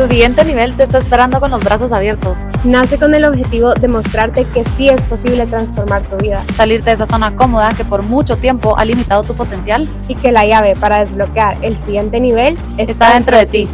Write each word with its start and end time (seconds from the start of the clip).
Tu 0.00 0.06
siguiente 0.06 0.42
nivel 0.46 0.74
te 0.74 0.84
está 0.84 0.96
esperando 0.96 1.40
con 1.40 1.50
los 1.50 1.60
brazos 1.60 1.92
abiertos. 1.92 2.38
Nace 2.64 2.98
con 2.98 3.14
el 3.14 3.22
objetivo 3.26 3.74
de 3.74 3.86
mostrarte 3.86 4.46
que 4.46 4.64
sí 4.74 4.88
es 4.88 4.98
posible 5.02 5.44
transformar 5.44 6.04
tu 6.04 6.16
vida. 6.16 6.42
Salirte 6.56 6.88
de 6.88 6.94
esa 6.94 7.04
zona 7.04 7.36
cómoda 7.36 7.68
que 7.76 7.84
por 7.84 8.06
mucho 8.06 8.34
tiempo 8.38 8.78
ha 8.78 8.86
limitado 8.86 9.22
tu 9.24 9.34
potencial. 9.34 9.86
Y 10.08 10.14
que 10.14 10.32
la 10.32 10.46
llave 10.46 10.74
para 10.74 11.00
desbloquear 11.00 11.58
el 11.60 11.76
siguiente 11.76 12.18
nivel 12.18 12.56
está, 12.78 13.12
dentro 13.12 13.36
de 13.36 13.44
ti. 13.44 13.68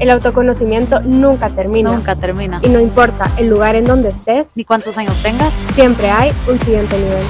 El 0.00 0.10
autoconocimiento 0.10 1.00
nunca 1.00 1.48
termina. 1.48 1.92
Nunca 1.92 2.14
termina. 2.14 2.60
Y 2.62 2.68
no 2.68 2.78
importa 2.78 3.30
el 3.38 3.48
lugar 3.48 3.74
en 3.74 3.86
donde 3.86 4.10
estés, 4.10 4.50
ni 4.56 4.66
cuántos 4.66 4.98
años 4.98 5.14
tengas, 5.22 5.54
siempre 5.74 6.10
hay 6.10 6.30
un 6.46 6.58
siguiente 6.58 6.98
nivel. 6.98 7.24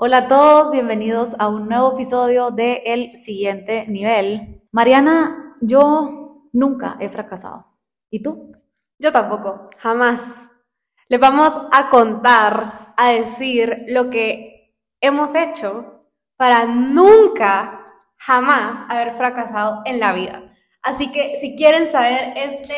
Hola 0.00 0.18
a 0.18 0.28
todos, 0.28 0.72
bienvenidos 0.72 1.34
a 1.40 1.48
un 1.48 1.66
nuevo 1.68 1.94
episodio 1.94 2.52
de 2.52 2.84
El 2.86 3.18
siguiente 3.18 3.84
nivel. 3.88 4.62
Mariana, 4.70 5.56
yo 5.60 6.46
nunca 6.52 6.96
he 7.00 7.08
fracasado. 7.08 7.66
¿Y 8.08 8.22
tú? 8.22 8.52
Yo 9.00 9.10
tampoco, 9.10 9.68
jamás. 9.76 10.22
Les 11.08 11.18
vamos 11.18 11.52
a 11.72 11.88
contar, 11.90 12.94
a 12.96 13.08
decir 13.10 13.74
lo 13.88 14.08
que 14.08 14.72
hemos 15.00 15.34
hecho 15.34 16.04
para 16.36 16.64
nunca, 16.64 17.84
jamás 18.18 18.84
haber 18.88 19.14
fracasado 19.14 19.82
en 19.84 19.98
la 19.98 20.12
vida. 20.12 20.46
Así 20.80 21.10
que 21.10 21.38
si 21.40 21.56
quieren 21.56 21.90
saber 21.90 22.34
este 22.36 22.76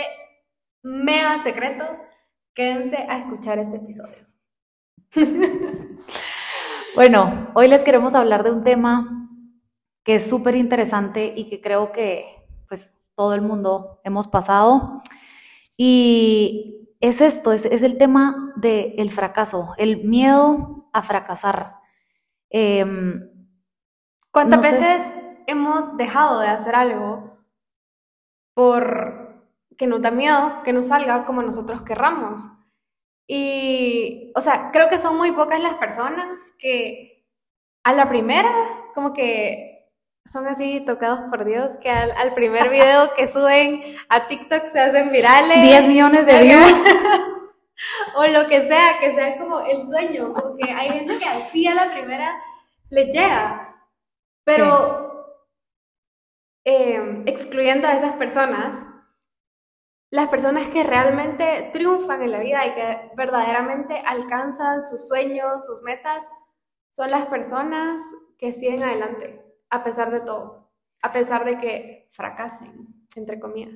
mega 0.82 1.42
secreto, 1.42 1.84
quédense 2.54 2.96
a 2.96 3.18
escuchar 3.18 3.58
este 3.58 3.76
episodio. 3.76 4.26
Bueno, 6.94 7.50
hoy 7.54 7.68
les 7.68 7.84
queremos 7.84 8.14
hablar 8.16 8.42
de 8.42 8.50
un 8.50 8.64
tema 8.64 9.28
que 10.02 10.16
es 10.16 10.28
súper 10.28 10.56
interesante 10.56 11.32
y 11.36 11.48
que 11.48 11.60
creo 11.60 11.92
que 11.92 12.46
pues 12.68 12.98
todo 13.14 13.34
el 13.34 13.42
mundo 13.42 14.00
hemos 14.02 14.26
pasado. 14.26 15.00
Y 15.76 16.88
es 17.00 17.20
esto, 17.20 17.52
es, 17.52 17.64
el 17.64 17.96
tema 17.96 18.52
del 18.56 19.10
fracaso, 19.12 19.72
el 19.78 20.04
miedo 20.04 20.90
a 20.92 21.02
fracasar. 21.02 21.76
Em, 22.50 23.30
¿Cuántas 24.32 24.60
veces 24.62 25.00
hemos 25.46 25.96
dejado 25.96 26.40
de 26.40 26.48
hacer 26.48 26.74
algo 26.74 27.38
por 28.54 29.46
que 29.78 29.86
nos 29.86 30.02
da 30.02 30.10
miedo 30.10 30.62
que 30.64 30.72
no 30.72 30.82
salga 30.82 31.24
como 31.24 31.40
nosotros 31.42 31.82
querramos? 31.82 32.42
Y, 33.32 34.32
o 34.34 34.40
sea, 34.40 34.72
creo 34.72 34.88
que 34.88 34.98
son 34.98 35.16
muy 35.16 35.30
pocas 35.30 35.60
las 35.60 35.74
personas 35.74 36.40
que 36.58 37.24
a 37.84 37.92
la 37.92 38.08
primera, 38.08 38.50
como 38.92 39.12
que 39.12 39.88
son 40.26 40.48
así 40.48 40.80
tocados 40.80 41.20
por 41.30 41.44
Dios, 41.44 41.76
que 41.80 41.90
al, 41.90 42.34
primer 42.34 42.68
video 42.70 43.14
que 43.14 43.28
suben 43.28 43.96
a 44.08 44.26
TikTok 44.26 44.72
se 44.72 44.80
hacen 44.80 45.12
virales. 45.12 45.62
10 45.62 45.86
millones 45.86 46.26
de 46.26 46.42
views. 46.42 46.74
o 48.16 48.26
lo 48.26 48.48
que 48.48 48.66
sea, 48.66 48.98
que 48.98 49.14
sea 49.14 49.38
como 49.38 49.60
el 49.60 49.86
sueño, 49.86 50.34
como 50.34 50.56
que 50.56 50.72
hay 50.72 50.88
gente 50.88 51.16
que 51.18 51.28
así 51.28 51.68
a 51.68 51.74
la 51.74 51.92
primera 51.92 52.34
le 52.88 53.12
llega. 53.12 53.86
Pero 54.42 55.36
em, 56.64 57.22
excluyendo 57.28 57.86
a 57.86 57.92
esas 57.92 58.14
personas, 58.14 58.84
las 60.10 60.28
personas 60.28 60.68
que 60.68 60.82
realmente 60.82 61.70
triunfan 61.72 62.22
en 62.22 62.32
la 62.32 62.40
vida 62.40 62.66
y 62.66 62.74
que 62.74 63.10
verdaderamente 63.16 64.02
alcanzan 64.04 64.84
sus 64.84 65.06
sueños, 65.06 65.64
sus 65.64 65.82
metas, 65.82 66.28
son 66.90 67.10
las 67.10 67.26
personas 67.26 68.00
que 68.36 68.52
siguen 68.52 68.82
adelante, 68.82 69.40
a 69.70 69.84
pesar 69.84 70.10
de 70.10 70.20
todo, 70.20 70.70
a 71.02 71.12
pesar 71.12 71.44
de 71.44 71.58
que 71.58 72.10
fracasen, 72.12 73.06
entre 73.14 73.38
comillas. 73.38 73.74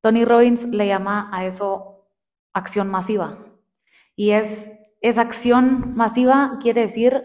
Tony 0.00 0.24
Robbins 0.24 0.64
le 0.64 0.86
llama 0.86 1.28
a 1.32 1.44
eso 1.44 2.08
acción 2.52 2.88
masiva. 2.88 3.38
Y 4.14 4.32
es 4.32 4.70
esa 5.00 5.22
acción 5.22 5.96
masiva 5.96 6.58
quiere 6.60 6.82
decir 6.82 7.24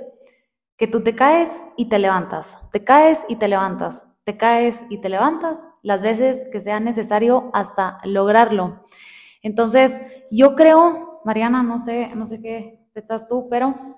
que 0.77 0.87
tú 0.87 1.01
te 1.03 1.15
caes 1.15 1.51
y 1.75 1.89
te 1.89 1.99
levantas, 1.99 2.57
te 2.71 2.83
caes 2.83 3.25
y 3.29 3.35
te 3.35 3.47
levantas, 3.47 4.07
te 4.27 4.35
caes 4.35 4.83
y 4.89 4.97
te 4.97 5.07
levantas 5.07 5.65
las 5.83 6.01
veces 6.01 6.43
que 6.51 6.59
sea 6.59 6.81
necesario 6.81 7.49
hasta 7.53 7.99
lograrlo. 8.03 8.83
Entonces, 9.41 10.01
yo 10.29 10.53
creo, 10.53 11.21
Mariana, 11.23 11.63
no 11.63 11.79
sé, 11.79 12.09
no 12.13 12.25
sé 12.25 12.41
qué 12.41 12.85
pensás 12.91 13.29
tú, 13.29 13.47
pero 13.49 13.97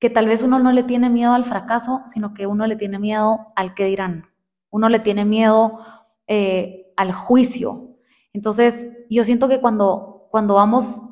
que 0.00 0.10
tal 0.10 0.26
vez 0.26 0.42
uno 0.42 0.58
no 0.58 0.72
le 0.72 0.82
tiene 0.82 1.10
miedo 1.10 1.32
al 1.32 1.44
fracaso, 1.44 2.02
sino 2.06 2.34
que 2.34 2.48
uno 2.48 2.66
le 2.66 2.74
tiene 2.74 2.98
miedo 2.98 3.52
al 3.54 3.74
que 3.74 3.84
dirán. 3.84 4.32
Uno 4.68 4.88
le 4.88 4.98
tiene 4.98 5.24
miedo 5.24 5.78
eh, 6.26 6.92
al 6.96 7.12
juicio. 7.12 7.96
Entonces, 8.32 8.84
yo 9.08 9.22
siento 9.22 9.46
que 9.48 9.60
cuando, 9.60 10.26
cuando 10.32 10.54
vamos 10.54 11.04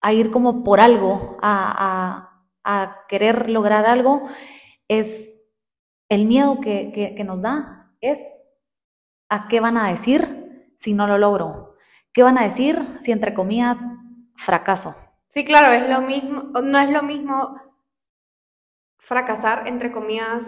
a 0.00 0.12
ir 0.12 0.30
como 0.30 0.62
por 0.62 0.78
algo, 0.78 1.36
a, 1.42 2.30
querer 3.08 3.50
lograr 3.50 3.86
algo, 3.86 4.22
es 4.86 5.33
el 6.08 6.26
miedo 6.26 6.60
que 6.60 7.22
nos 7.24 7.42
da, 7.42 7.92
es 8.00 8.20
a 9.28 9.48
qué 9.48 9.60
van 9.60 9.76
a 9.76 9.88
decir 9.88 10.72
si 10.78 10.94
no 10.94 11.06
lo 11.06 11.18
logro. 11.18 11.76
¿Qué 12.12 12.22
van 12.22 12.38
a 12.38 12.44
decir 12.44 12.96
si 13.00 13.10
entre 13.10 13.34
comillas 13.34 13.78
fracaso? 14.36 14.94
Sí, 15.28 15.44
claro, 15.44 15.72
es 15.72 15.88
lo 15.88 16.00
mismo, 16.00 16.42
no 16.60 16.78
es 16.78 16.90
lo 16.90 17.02
mismo 17.02 17.60
fracasar 18.98 19.66
entre 19.66 19.90
comillas 19.90 20.44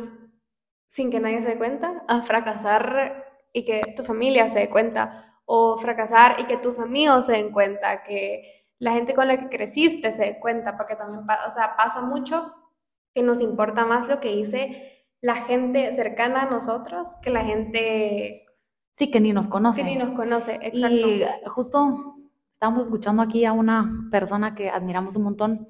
sin 0.86 1.10
que 1.10 1.20
nadie 1.20 1.42
se 1.42 1.48
dé 1.48 1.58
cuenta, 1.58 2.04
a 2.06 2.22
fracasar 2.22 3.24
y 3.52 3.64
que 3.64 3.94
tu 3.96 4.04
familia 4.04 4.48
se 4.48 4.60
dé 4.60 4.70
cuenta, 4.70 5.40
o 5.44 5.76
fracasar 5.78 6.38
y 6.40 6.44
que 6.44 6.56
tus 6.56 6.78
amigos 6.78 7.26
se 7.26 7.32
den 7.32 7.50
cuenta, 7.50 8.02
que 8.02 8.64
la 8.78 8.92
gente 8.92 9.14
con 9.14 9.26
la 9.26 9.36
que 9.36 9.48
creciste 9.48 10.10
se 10.12 10.22
dé 10.22 10.40
cuenta, 10.40 10.76
porque 10.76 10.96
también, 10.96 11.24
o 11.24 11.50
sea, 11.50 11.76
pasa 11.76 12.00
mucho 12.00 12.54
que 13.14 13.22
nos 13.22 13.40
importa 13.40 13.84
más 13.84 14.06
lo 14.08 14.20
que 14.20 14.28
dice 14.28 14.95
la 15.20 15.36
gente 15.36 15.94
cercana 15.96 16.42
a 16.42 16.50
nosotros 16.50 17.16
que 17.22 17.30
la 17.30 17.44
gente 17.44 18.46
Sí, 18.96 19.10
que 19.10 19.20
ni 19.20 19.34
nos 19.34 19.46
conoce. 19.46 19.82
Que 19.82 19.90
ni 19.90 19.96
nos 19.96 20.10
conoce, 20.12 20.58
exacto. 20.62 21.06
Y 21.06 21.22
justo 21.48 22.16
estábamos 22.50 22.84
escuchando 22.84 23.20
aquí 23.22 23.44
a 23.44 23.52
una 23.52 24.08
persona 24.10 24.54
que 24.54 24.70
admiramos 24.70 25.16
un 25.16 25.24
montón 25.24 25.68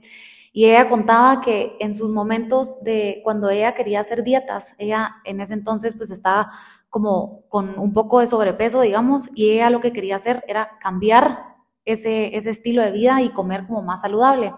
y 0.52 0.66
ella 0.66 0.88
contaba 0.88 1.40
que 1.40 1.76
en 1.80 1.92
sus 1.92 2.12
momentos 2.12 2.82
de 2.84 3.20
cuando 3.24 3.50
ella 3.50 3.74
quería 3.74 3.98
hacer 3.98 4.22
dietas, 4.22 4.74
ella 4.78 5.16
en 5.24 5.40
ese 5.40 5.54
entonces 5.54 5.96
pues 5.96 6.12
estaba 6.12 6.52
como 6.88 7.48
con 7.48 7.78
un 7.80 7.92
poco 7.92 8.20
de 8.20 8.28
sobrepeso, 8.28 8.80
digamos, 8.80 9.28
y 9.34 9.50
ella 9.50 9.70
lo 9.70 9.80
que 9.80 9.92
quería 9.92 10.16
hacer 10.16 10.44
era 10.46 10.78
cambiar 10.80 11.56
ese, 11.84 12.36
ese 12.36 12.50
estilo 12.50 12.80
de 12.82 12.92
vida 12.92 13.20
y 13.22 13.30
comer 13.30 13.66
como 13.66 13.82
más 13.82 14.02
saludable. 14.02 14.54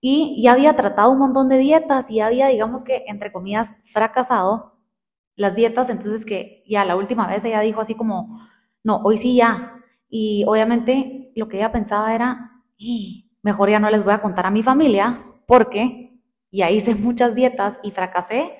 Y 0.00 0.40
ya 0.42 0.52
había 0.52 0.76
tratado 0.76 1.10
un 1.10 1.18
montón 1.18 1.48
de 1.48 1.58
dietas 1.58 2.10
y 2.10 2.20
había, 2.20 2.48
digamos 2.48 2.84
que, 2.84 3.04
entre 3.08 3.32
comillas, 3.32 3.74
fracasado 3.84 4.78
las 5.34 5.54
dietas, 5.54 5.88
entonces 5.88 6.26
que 6.26 6.64
ya 6.66 6.84
la 6.84 6.96
última 6.96 7.26
vez 7.26 7.44
ella 7.44 7.60
dijo 7.60 7.80
así 7.80 7.94
como, 7.94 8.40
no, 8.84 9.00
hoy 9.04 9.18
sí 9.18 9.36
ya. 9.36 9.84
Y 10.08 10.44
obviamente 10.46 11.32
lo 11.36 11.48
que 11.48 11.58
ella 11.58 11.72
pensaba 11.72 12.14
era, 12.14 12.62
mejor 13.42 13.70
ya 13.70 13.80
no 13.80 13.90
les 13.90 14.04
voy 14.04 14.14
a 14.14 14.20
contar 14.20 14.46
a 14.46 14.50
mi 14.50 14.62
familia 14.62 15.24
porque 15.46 16.20
ya 16.50 16.70
hice 16.70 16.94
muchas 16.96 17.34
dietas 17.34 17.80
y 17.82 17.90
fracasé 17.90 18.52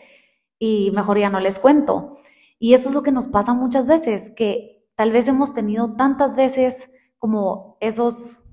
y 0.59 0.91
mejor 0.93 1.19
ya 1.19 1.31
no 1.31 1.41
les 1.41 1.59
cuento. 1.59 2.13
Y 2.59 2.75
eso 2.75 2.89
es 2.89 2.95
lo 2.95 3.03
que 3.03 3.13
nos 3.13 3.29
pasa 3.29 3.55
muchas 3.55 3.87
veces, 3.87 4.33
que 4.37 4.85
tal 4.97 5.13
vez 5.13 5.29
hemos 5.29 5.55
tenido 5.55 5.95
tantas 5.95 6.35
veces 6.35 6.91
como 7.19 7.77
esos, 7.81 8.45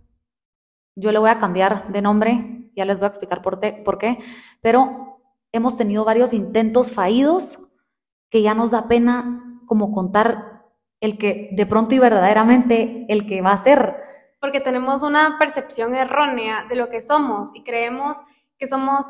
yo 0.96 1.12
le 1.12 1.20
voy 1.20 1.30
a 1.30 1.40
cambiar 1.40 1.92
de 1.92 2.02
nombre, 2.02 2.65
ya 2.76 2.86
les 2.86 3.00
voy 3.00 3.06
a 3.06 3.10
explicar 3.10 3.42
por, 3.42 3.60
por 3.84 3.98
qué, 3.98 4.20
pero 4.62 5.20
hemos 5.52 5.78
tenido 5.78 6.04
varios 6.06 6.34
intentos 6.34 6.94
fallidos 6.94 7.60
que 8.30 8.42
ya 8.42 8.54
nos 8.54 8.72
da 8.72 8.88
pena 8.88 9.62
como 9.66 9.92
contar 9.92 10.64
el 11.00 11.18
que 11.18 11.50
de 11.52 11.66
pronto 11.66 11.96
y 11.96 12.00
verdaderamente 12.00 13.06
el 13.10 13.26
que 13.26 13.42
va 13.42 13.54
a 13.54 13.64
ser. 13.64 13.96
Porque 14.40 14.60
tenemos 14.60 15.04
una 15.04 15.38
percepción 15.40 15.96
errónea 15.96 16.66
de 16.66 16.76
lo 16.76 16.90
que 16.90 17.02
somos 17.02 17.50
y 17.54 17.64
creemos 17.64 18.18
que 18.58 18.68
somos 18.68 19.06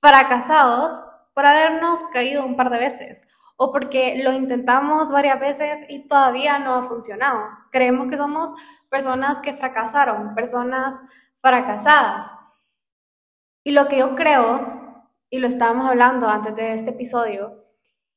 fracasados 0.00 1.02
por 1.34 1.46
habernos 1.46 2.00
caído 2.12 2.44
un 2.44 2.56
par 2.56 2.70
de 2.70 2.78
veces 2.78 3.22
o 3.56 3.72
porque 3.72 4.20
lo 4.22 4.32
intentamos 4.32 5.10
varias 5.10 5.40
veces 5.40 5.78
y 5.88 6.06
todavía 6.06 6.58
no 6.58 6.74
ha 6.74 6.82
funcionado. 6.84 7.42
Creemos 7.70 8.08
que 8.08 8.16
somos 8.16 8.52
personas 8.90 9.40
que 9.40 9.54
fracasaron, 9.54 10.34
personas 10.34 11.02
fracasadas. 11.40 12.26
Y 13.66 13.72
lo 13.72 13.88
que 13.88 13.98
yo 13.98 14.14
creo, 14.14 15.04
y 15.28 15.40
lo 15.40 15.48
estábamos 15.48 15.86
hablando 15.86 16.28
antes 16.28 16.54
de 16.54 16.72
este 16.74 16.90
episodio, 16.90 17.64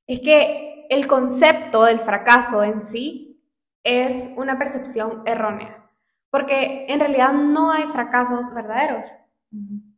es 0.06 0.20
que 0.20 0.86
el 0.92 1.08
concepto 1.08 1.86
del 1.86 2.00
fracaso 2.00 2.62
en 2.64 2.84
sí 2.84 3.42
es 3.84 4.30
una 4.38 4.60
percepción 4.60 5.24
errónea, 5.26 5.90
porque 6.30 6.86
en 6.88 7.00
realidad 7.00 7.34
no 7.34 7.72
hay 7.72 7.86
fracasos 7.88 8.54
verdaderos. 8.54 9.08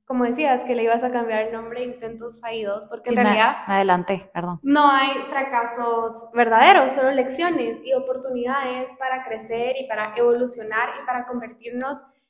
como 0.06 0.24
decías, 0.26 0.64
que 0.66 0.76
le 0.76 0.84
ibas 0.84 1.04
a 1.04 1.12
cambiar 1.12 1.48
el 1.48 1.54
nombre 1.54 1.84
intentos 1.84 2.40
fallidos, 2.42 2.86
porque 2.88 3.10
Sí, 3.12 3.16
en 3.16 3.18
me- 3.18 3.24
realidad 3.24 3.56
adelante, 3.66 4.30
perdón. 4.34 4.60
no 4.64 4.90
hay 4.90 5.10
fracasos 5.30 6.28
verdaderos, 6.34 6.92
solo 6.92 7.12
lecciones 7.12 7.82
y 7.86 7.94
oportunidades 7.94 8.94
para 8.98 9.24
crecer 9.24 9.76
y 9.80 9.88
para 9.88 10.14
evolucionar 10.18 10.90
y 11.02 11.06
para 11.06 11.26
convertirnos 11.26 11.98
en 12.02 12.21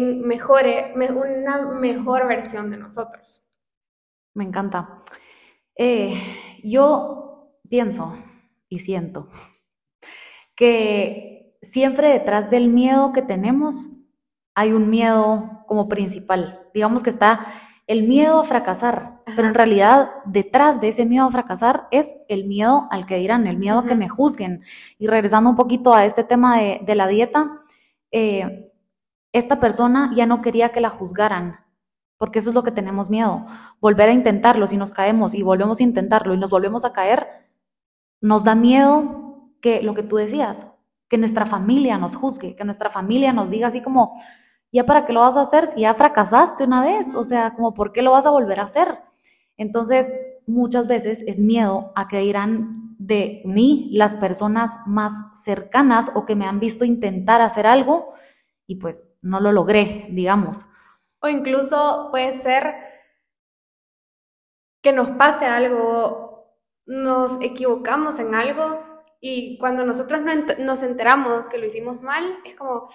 mejore- 0.00 0.94
me- 0.94 1.12
una 1.12 1.58
mejor 1.58 2.26
versión 2.26 2.70
de 2.70 2.78
nosotros. 2.78 3.44
Me 4.34 4.44
encanta. 4.44 5.02
Eh, 5.76 6.14
yo 6.64 7.58
pienso 7.68 8.16
y 8.68 8.78
siento 8.78 9.28
que 10.54 11.56
siempre 11.62 12.08
detrás 12.08 12.50
del 12.50 12.68
miedo 12.68 13.12
que 13.12 13.22
tenemos 13.22 13.90
hay 14.54 14.72
un 14.72 14.90
miedo 14.90 15.64
como 15.66 15.88
principal. 15.88 16.68
Digamos 16.74 17.02
que 17.02 17.10
está 17.10 17.46
el 17.86 18.04
miedo 18.04 18.40
a 18.40 18.44
fracasar, 18.44 19.22
pero 19.36 19.48
en 19.48 19.54
realidad 19.54 20.10
detrás 20.24 20.80
de 20.80 20.88
ese 20.88 21.04
miedo 21.06 21.26
a 21.26 21.30
fracasar 21.30 21.88
es 21.90 22.14
el 22.28 22.44
miedo 22.46 22.86
al 22.90 23.06
que 23.06 23.16
dirán, 23.16 23.46
el 23.46 23.58
miedo 23.58 23.78
a 23.78 23.86
que 23.86 23.94
me 23.94 24.08
juzguen. 24.08 24.62
Y 24.98 25.06
regresando 25.06 25.50
un 25.50 25.56
poquito 25.56 25.94
a 25.94 26.04
este 26.04 26.22
tema 26.24 26.58
de, 26.58 26.80
de 26.84 26.94
la 26.94 27.08
dieta, 27.08 27.58
eh, 28.10 28.61
esta 29.32 29.60
persona 29.60 30.10
ya 30.14 30.26
no 30.26 30.42
quería 30.42 30.70
que 30.70 30.80
la 30.80 30.90
juzgaran, 30.90 31.60
porque 32.18 32.38
eso 32.38 32.50
es 32.50 32.54
lo 32.54 32.62
que 32.62 32.70
tenemos 32.70 33.10
miedo, 33.10 33.46
volver 33.80 34.08
a 34.08 34.12
intentarlo, 34.12 34.66
si 34.66 34.76
nos 34.76 34.92
caemos 34.92 35.34
y 35.34 35.42
volvemos 35.42 35.80
a 35.80 35.82
intentarlo 35.82 36.34
y 36.34 36.38
nos 36.38 36.50
volvemos 36.50 36.84
a 36.84 36.92
caer, 36.92 37.26
nos 38.20 38.44
da 38.44 38.54
miedo 38.54 39.50
que 39.60 39.82
lo 39.82 39.94
que 39.94 40.02
tú 40.02 40.16
decías, 40.16 40.66
que 41.08 41.18
nuestra 41.18 41.46
familia 41.46 41.98
nos 41.98 42.14
juzgue, 42.14 42.54
que 42.54 42.64
nuestra 42.64 42.90
familia 42.90 43.32
nos 43.32 43.50
diga 43.50 43.68
así 43.68 43.80
como, 43.80 44.12
ya 44.70 44.86
para 44.86 45.04
qué 45.04 45.12
lo 45.12 45.20
vas 45.20 45.36
a 45.36 45.42
hacer 45.42 45.66
si 45.66 45.80
ya 45.80 45.94
fracasaste 45.94 46.64
una 46.64 46.82
vez, 46.82 47.14
o 47.14 47.24
sea, 47.24 47.54
como, 47.54 47.74
¿por 47.74 47.92
qué 47.92 48.02
lo 48.02 48.12
vas 48.12 48.26
a 48.26 48.30
volver 48.30 48.60
a 48.60 48.64
hacer? 48.64 48.98
Entonces, 49.56 50.12
muchas 50.46 50.86
veces 50.86 51.22
es 51.26 51.40
miedo 51.40 51.92
a 51.94 52.08
que 52.08 52.18
dirán 52.18 52.96
de 52.98 53.42
mí 53.44 53.90
las 53.92 54.14
personas 54.14 54.78
más 54.86 55.12
cercanas 55.34 56.10
o 56.14 56.24
que 56.24 56.36
me 56.36 56.46
han 56.46 56.60
visto 56.60 56.84
intentar 56.84 57.42
hacer 57.42 57.66
algo 57.66 58.14
y 58.66 58.76
pues 58.76 59.08
no 59.22 59.40
lo 59.40 59.52
logré, 59.52 60.06
digamos. 60.10 60.66
O 61.20 61.28
incluso 61.28 62.08
puede 62.10 62.32
ser 62.32 62.74
que 64.82 64.92
nos 64.92 65.10
pase 65.10 65.46
algo, 65.46 66.56
nos 66.86 67.40
equivocamos 67.40 68.18
en 68.18 68.34
algo 68.34 68.82
y 69.20 69.56
cuando 69.58 69.84
nosotros 69.84 70.20
nos 70.58 70.82
enteramos 70.82 71.48
que 71.48 71.58
lo 71.58 71.66
hicimos 71.66 72.02
mal, 72.02 72.38
es 72.44 72.56
como, 72.56 72.88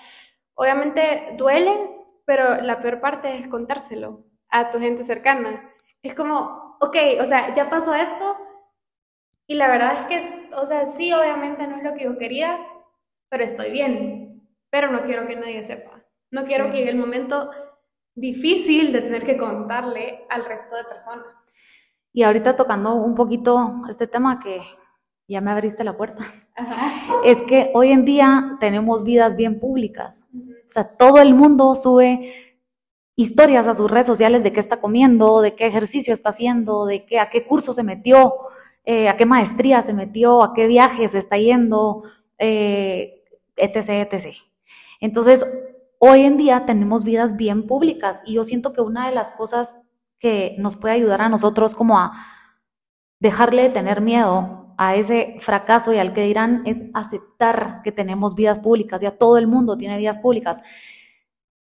obviamente 0.56 1.36
duele, 1.38 1.90
pero 2.26 2.62
la 2.62 2.82
peor 2.82 3.00
parte 3.00 3.38
es 3.38 3.48
contárselo 3.48 4.26
a 4.50 4.70
tu 4.70 4.80
gente 4.80 5.06
cercana. 5.06 5.74
Es 6.04 6.14
como, 6.14 6.78
ok, 6.82 6.98
o 7.22 7.26
sea, 7.26 7.54
ya 7.54 7.70
pasó 7.70 7.96
esto 7.96 8.38
y 9.48 9.56
la 9.56 9.70
verdad 9.70 10.02
es 10.02 10.06
que, 10.08 10.50
o 10.56 10.66
sea, 10.66 10.86
sí, 10.86 11.14
obviamente 11.14 11.66
no 11.68 11.78
es 11.78 11.84
lo 11.84 11.94
que 11.94 12.04
yo 12.04 12.18
quería, 12.18 12.60
pero 13.30 13.46
estoy 13.46 13.72
bien, 13.72 14.46
pero 14.70 14.92
no 14.92 15.04
quiero 15.04 15.26
que 15.26 15.38
nadie 15.38 15.64
sepa. 15.64 15.97
No 16.32 16.44
quiero 16.46 16.66
Sí. 16.66 16.72
que 16.72 16.78
llegue 16.80 16.92
el 16.92 16.98
momento 16.98 17.50
difícil 18.16 18.92
de 18.92 19.02
tener 19.02 19.24
que 19.24 19.38
contarle 19.38 20.26
al 20.30 20.46
resto 20.46 20.76
de 20.76 20.84
personas. 20.86 21.26
Y 22.14 22.24
ahorita 22.24 22.56
tocando 22.56 22.96
un 22.96 23.14
poquito 23.14 23.82
este 23.90 24.08
tema 24.08 24.40
que 24.40 24.60
ya 25.28 25.42
me 25.42 25.52
abriste 25.52 25.84
la 25.84 25.96
puerta, 25.96 26.24
es 27.24 27.42
que 27.44 27.72
hoy 27.74 27.92
en 27.92 28.06
día 28.06 28.58
tenemos 28.60 29.04
vidas 29.04 29.36
bien 29.36 29.60
públicas. 29.60 30.26
O 30.34 30.70
sea, 30.70 30.84
todo 30.86 31.18
el 31.22 31.36
mundo 31.36 31.76
sube 31.76 32.34
historias 33.16 33.68
a 33.68 33.74
sus 33.74 33.90
redes 33.90 34.08
sociales 34.08 34.44
de 34.44 34.54
qué 34.54 34.60
está 34.60 34.80
comiendo, 34.80 35.42
de 35.42 35.56
qué 35.56 35.66
ejercicio 35.68 36.14
está 36.14 36.30
haciendo, 36.30 36.86
de 36.86 37.06
qué, 37.06 37.20
a 37.20 37.30
qué 37.30 37.46
curso 37.46 37.74
se 37.74 37.84
metió, 37.84 38.34
eh, 38.86 39.10
a 39.10 39.18
qué 39.18 39.26
maestría 39.26 39.82
se 39.84 39.94
metió, 39.94 40.44
a 40.44 40.54
qué 40.54 40.68
viaje 40.68 41.08
se 41.08 41.18
está 41.18 41.38
yendo, 41.38 42.04
eh, 42.38 43.24
etc, 43.56 44.08
etc. 44.12 44.36
Entonces, 45.02 45.46
hoy 46.00 46.22
en 46.22 46.38
día 46.38 46.66
tenemos 46.66 47.04
vidas 47.04 47.36
bien 47.36 47.68
públicas 47.68 48.22
y 48.26 48.34
yo 48.34 48.44
siento 48.44 48.74
que 48.74 48.82
una 48.82 49.08
de 49.08 49.16
las 49.16 49.32
cosas 49.32 49.76
que 50.20 50.56
nos 50.60 50.76
puede 50.76 50.96
ayudar 50.96 51.22
a 51.22 51.30
nosotros 51.30 51.76
como 51.76 52.00
a 52.00 52.14
dejarle 53.20 53.64
de 53.64 53.70
tener 53.70 54.02
miedo 54.02 54.76
a 54.78 54.96
ese 54.96 55.38
fracaso 55.40 55.92
y 55.94 55.98
al 55.98 56.14
que 56.14 56.24
dirán 56.24 56.62
es 56.66 56.84
aceptar 56.94 57.82
que 57.84 57.92
tenemos 57.92 58.36
vidas 58.36 58.60
públicas, 58.60 59.02
ya 59.02 59.18
todo 59.18 59.38
el 59.38 59.48
mundo 59.48 59.78
tiene 59.78 59.98
vidas 59.98 60.20
públicas. 60.20 60.62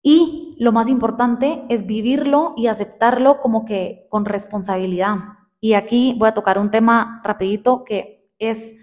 Y 0.03 0.55
lo 0.61 0.71
más 0.73 0.89
importante 0.89 1.65
es 1.69 1.87
vivirlo 1.87 2.55
y 2.56 2.69
aceptarlo 2.69 3.41
como 3.41 3.65
que 3.65 4.06
con 4.11 4.25
responsabilidad. 4.25 5.17
Y 5.61 5.73
aquí 5.73 6.15
voy 6.19 6.29
a 6.29 6.35
tocar 6.35 6.59
un 6.59 6.71
tema 6.71 7.21
rapidito 7.25 7.85
que 7.85 8.31
es 8.39 8.75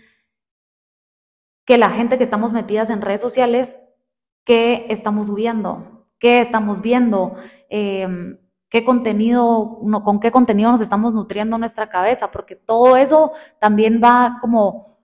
que 1.66 1.78
la 1.78 1.90
gente 1.90 2.18
que 2.18 2.24
estamos 2.24 2.52
metidas 2.52 2.90
en 2.90 3.02
redes 3.02 3.22
sociales, 3.22 3.78
¿qué 4.44 4.86
estamos 4.90 5.28
subiendo? 5.28 6.08
¿Qué 6.20 6.42
estamos 6.42 6.82
viendo? 6.82 7.36
Qué 7.70 8.84
contenido, 8.84 9.80
no, 9.84 10.04
con 10.04 10.20
qué 10.20 10.32
contenido 10.32 10.72
nos 10.72 10.82
estamos 10.82 11.14
nutriendo 11.14 11.58
nuestra 11.58 11.90
cabeza, 11.90 12.32
porque 12.32 12.56
todo 12.56 12.98
eso 12.98 13.32
también 13.60 14.02
va 14.04 14.40
como, 14.42 14.98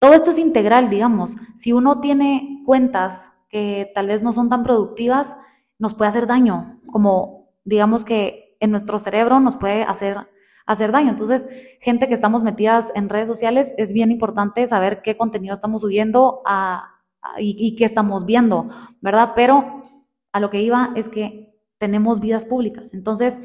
todo 0.00 0.14
esto 0.14 0.30
es 0.30 0.38
integral, 0.38 0.90
digamos. 0.90 1.36
Si 1.56 1.72
uno 1.72 2.00
tiene 2.00 2.62
cuentas 2.66 3.30
que 3.48 3.92
tal 3.94 4.08
vez 4.08 4.20
no 4.22 4.32
son 4.32 4.48
tan 4.48 4.64
productivas, 4.64 5.36
nos 5.78 5.94
puede 5.94 6.08
hacer 6.08 6.26
daño, 6.26 6.80
como 6.90 7.52
digamos 7.64 8.04
que 8.04 8.56
en 8.58 8.70
nuestro 8.70 8.98
cerebro 8.98 9.38
nos 9.38 9.54
puede 9.54 9.84
hacer, 9.84 10.16
hacer 10.66 10.90
daño. 10.90 11.10
Entonces, 11.10 11.46
gente 11.80 12.08
que 12.08 12.14
estamos 12.14 12.42
metidas 12.42 12.90
en 12.96 13.08
redes 13.08 13.28
sociales, 13.28 13.74
es 13.78 13.92
bien 13.92 14.10
importante 14.10 14.66
saber 14.66 15.02
qué 15.02 15.16
contenido 15.16 15.54
estamos 15.54 15.82
subiendo 15.82 16.42
a, 16.46 16.93
y, 17.38 17.56
y 17.58 17.76
qué 17.76 17.84
estamos 17.84 18.24
viendo, 18.26 18.68
¿verdad? 19.00 19.32
Pero 19.34 19.84
a 20.32 20.40
lo 20.40 20.50
que 20.50 20.62
iba 20.62 20.92
es 20.96 21.08
que 21.08 21.54
tenemos 21.78 22.20
vidas 22.20 22.44
públicas. 22.44 22.92
Entonces, 22.94 23.38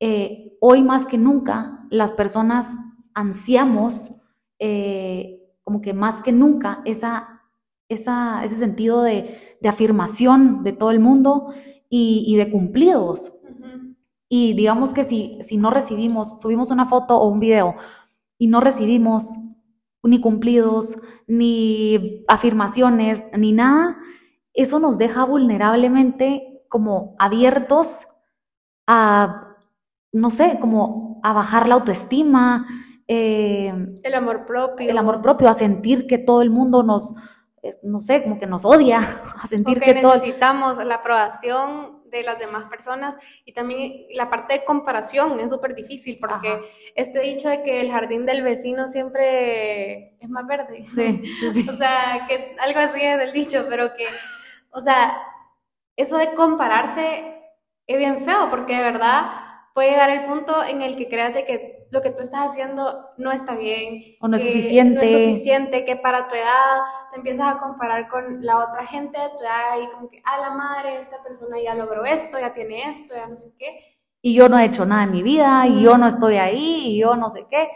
eh, 0.00 0.56
hoy 0.60 0.82
más 0.82 1.06
que 1.06 1.18
nunca, 1.18 1.86
las 1.90 2.12
personas 2.12 2.66
ansiamos, 3.14 4.14
eh, 4.58 5.40
como 5.62 5.80
que 5.80 5.94
más 5.94 6.20
que 6.22 6.32
nunca, 6.32 6.82
esa, 6.84 7.42
esa, 7.88 8.42
ese 8.44 8.56
sentido 8.56 9.02
de, 9.02 9.38
de, 9.60 9.68
afirmación 9.68 10.64
de 10.64 10.72
todo 10.72 10.90
el 10.90 11.00
mundo 11.00 11.52
y, 11.88 12.24
y 12.26 12.36
de 12.36 12.50
cumplidos. 12.50 13.32
Uh 13.44 13.60
-huh. 13.60 13.96
Y 14.28 14.54
digamos 14.54 14.92
que 14.92 15.04
si, 15.04 15.38
si 15.42 15.56
no 15.56 15.70
recibimos, 15.70 16.40
subimos 16.40 16.70
una 16.70 16.86
foto 16.86 17.18
o 17.18 17.28
un 17.28 17.38
video 17.38 17.76
y 18.38 18.46
no 18.48 18.60
recibimos 18.60 19.36
ni 20.02 20.20
cumplidos, 20.20 20.96
ni 21.26 22.24
afirmaciones, 22.28 23.24
ni 23.36 23.52
nada, 23.52 23.98
eso 24.54 24.78
nos 24.78 24.98
deja 24.98 25.24
vulnerablemente 25.24 26.62
como 26.68 27.14
abiertos 27.18 28.06
a, 28.86 29.56
no 30.12 30.30
sé, 30.30 30.58
como 30.60 31.20
a 31.22 31.32
bajar 31.32 31.68
la 31.68 31.76
autoestima. 31.76 32.66
Eh, 33.06 33.72
el 34.02 34.14
amor 34.14 34.46
propio. 34.46 34.90
El 34.90 34.98
amor 34.98 35.22
propio, 35.22 35.48
a 35.48 35.54
sentir 35.54 36.06
que 36.06 36.18
todo 36.18 36.42
el 36.42 36.50
mundo 36.50 36.82
nos, 36.82 37.14
no 37.82 38.00
sé, 38.00 38.22
como 38.22 38.38
que 38.38 38.46
nos 38.46 38.64
odia, 38.64 38.98
a 39.42 39.46
sentir 39.46 39.78
Porque 39.78 39.94
que 39.94 40.02
todo... 40.02 40.14
necesitamos 40.14 40.78
la 40.84 40.96
aprobación 40.96 42.01
de 42.16 42.22
las 42.22 42.38
demás 42.38 42.66
personas 42.66 43.16
y 43.44 43.52
también 43.52 44.06
la 44.14 44.30
parte 44.30 44.54
de 44.54 44.64
comparación 44.64 45.40
es 45.40 45.50
súper 45.50 45.74
difícil 45.74 46.16
porque 46.20 46.48
Ajá. 46.48 46.60
este 46.94 47.20
dicho 47.20 47.48
de 47.48 47.62
que 47.62 47.80
el 47.80 47.90
jardín 47.90 48.26
del 48.26 48.42
vecino 48.42 48.88
siempre 48.88 50.16
es 50.20 50.28
más 50.28 50.46
verde. 50.46 50.84
Sí, 50.84 51.22
sí, 51.40 51.52
sí. 51.52 51.68
O 51.68 51.76
sea, 51.76 52.26
que 52.28 52.54
algo 52.60 52.80
así 52.80 53.00
es 53.02 53.20
el 53.20 53.32
dicho, 53.32 53.66
pero 53.68 53.94
que, 53.94 54.06
o 54.70 54.80
sea, 54.80 55.20
eso 55.96 56.18
de 56.18 56.34
compararse 56.34 57.42
es 57.86 57.98
bien 57.98 58.20
feo 58.20 58.48
porque 58.50 58.76
de 58.76 58.82
verdad 58.82 59.32
puede 59.74 59.90
llegar 59.90 60.10
el 60.10 60.24
punto 60.26 60.62
en 60.64 60.82
el 60.82 60.96
que 60.96 61.08
creas 61.08 61.34
de 61.34 61.44
que 61.44 61.81
lo 61.92 62.00
que 62.00 62.10
tú 62.10 62.22
estás 62.22 62.48
haciendo 62.48 63.10
no 63.18 63.30
está 63.32 63.54
bien. 63.54 64.16
O 64.20 64.26
no 64.26 64.36
es 64.36 64.42
suficiente. 64.42 64.94
No 64.94 65.02
es 65.02 65.10
suficiente, 65.10 65.84
que 65.84 65.94
para 65.94 66.26
tu 66.26 66.34
edad 66.34 66.80
te 67.10 67.18
empiezas 67.18 67.54
a 67.54 67.58
comparar 67.58 68.08
con 68.08 68.42
la 68.42 68.64
otra 68.64 68.86
gente 68.86 69.20
de 69.20 69.28
tu 69.28 69.40
edad 69.40 69.78
y 69.82 69.94
como 69.94 70.08
que, 70.08 70.22
a 70.24 70.40
la 70.40 70.50
madre, 70.52 71.00
esta 71.00 71.22
persona 71.22 71.60
ya 71.62 71.74
logró 71.74 72.06
esto, 72.06 72.40
ya 72.40 72.54
tiene 72.54 72.88
esto, 72.88 73.14
ya 73.14 73.26
no 73.26 73.36
sé 73.36 73.52
qué. 73.58 73.98
Y 74.22 74.32
yo 74.32 74.48
no 74.48 74.58
he 74.58 74.64
hecho 74.64 74.86
nada 74.86 75.02
en 75.04 75.10
mi 75.10 75.22
vida, 75.22 75.66
y 75.66 75.82
yo 75.82 75.98
no 75.98 76.06
estoy 76.06 76.36
ahí, 76.36 76.86
y 76.86 76.98
yo 76.98 77.14
no 77.14 77.30
sé 77.30 77.46
qué. 77.50 77.68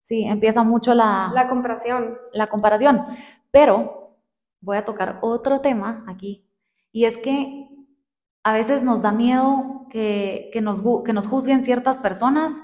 Sí, 0.00 0.24
empieza 0.24 0.64
mucho 0.64 0.92
la... 0.92 1.30
La 1.32 1.46
comparación. 1.46 2.18
La 2.32 2.48
comparación. 2.48 3.04
Pero 3.52 4.16
voy 4.60 4.78
a 4.78 4.84
tocar 4.84 5.20
otro 5.22 5.60
tema 5.60 6.04
aquí, 6.08 6.44
y 6.90 7.04
es 7.04 7.18
que 7.18 7.68
a 8.42 8.52
veces 8.52 8.82
nos 8.82 9.00
da 9.00 9.12
miedo 9.12 9.86
que, 9.90 10.50
que, 10.52 10.60
nos, 10.60 10.82
que 11.04 11.12
nos 11.12 11.28
juzguen 11.28 11.62
ciertas 11.62 12.00
personas 12.00 12.60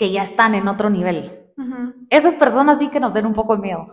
que 0.00 0.10
ya 0.10 0.22
están 0.22 0.54
en 0.54 0.66
otro 0.66 0.88
nivel. 0.88 1.52
Uh 1.58 1.62
-huh. 1.62 2.06
Esas 2.08 2.34
personas 2.34 2.78
sí 2.78 2.88
que 2.88 3.00
nos 3.00 3.12
den 3.12 3.26
un 3.26 3.34
poco 3.34 3.54
de 3.54 3.60
miedo. 3.60 3.88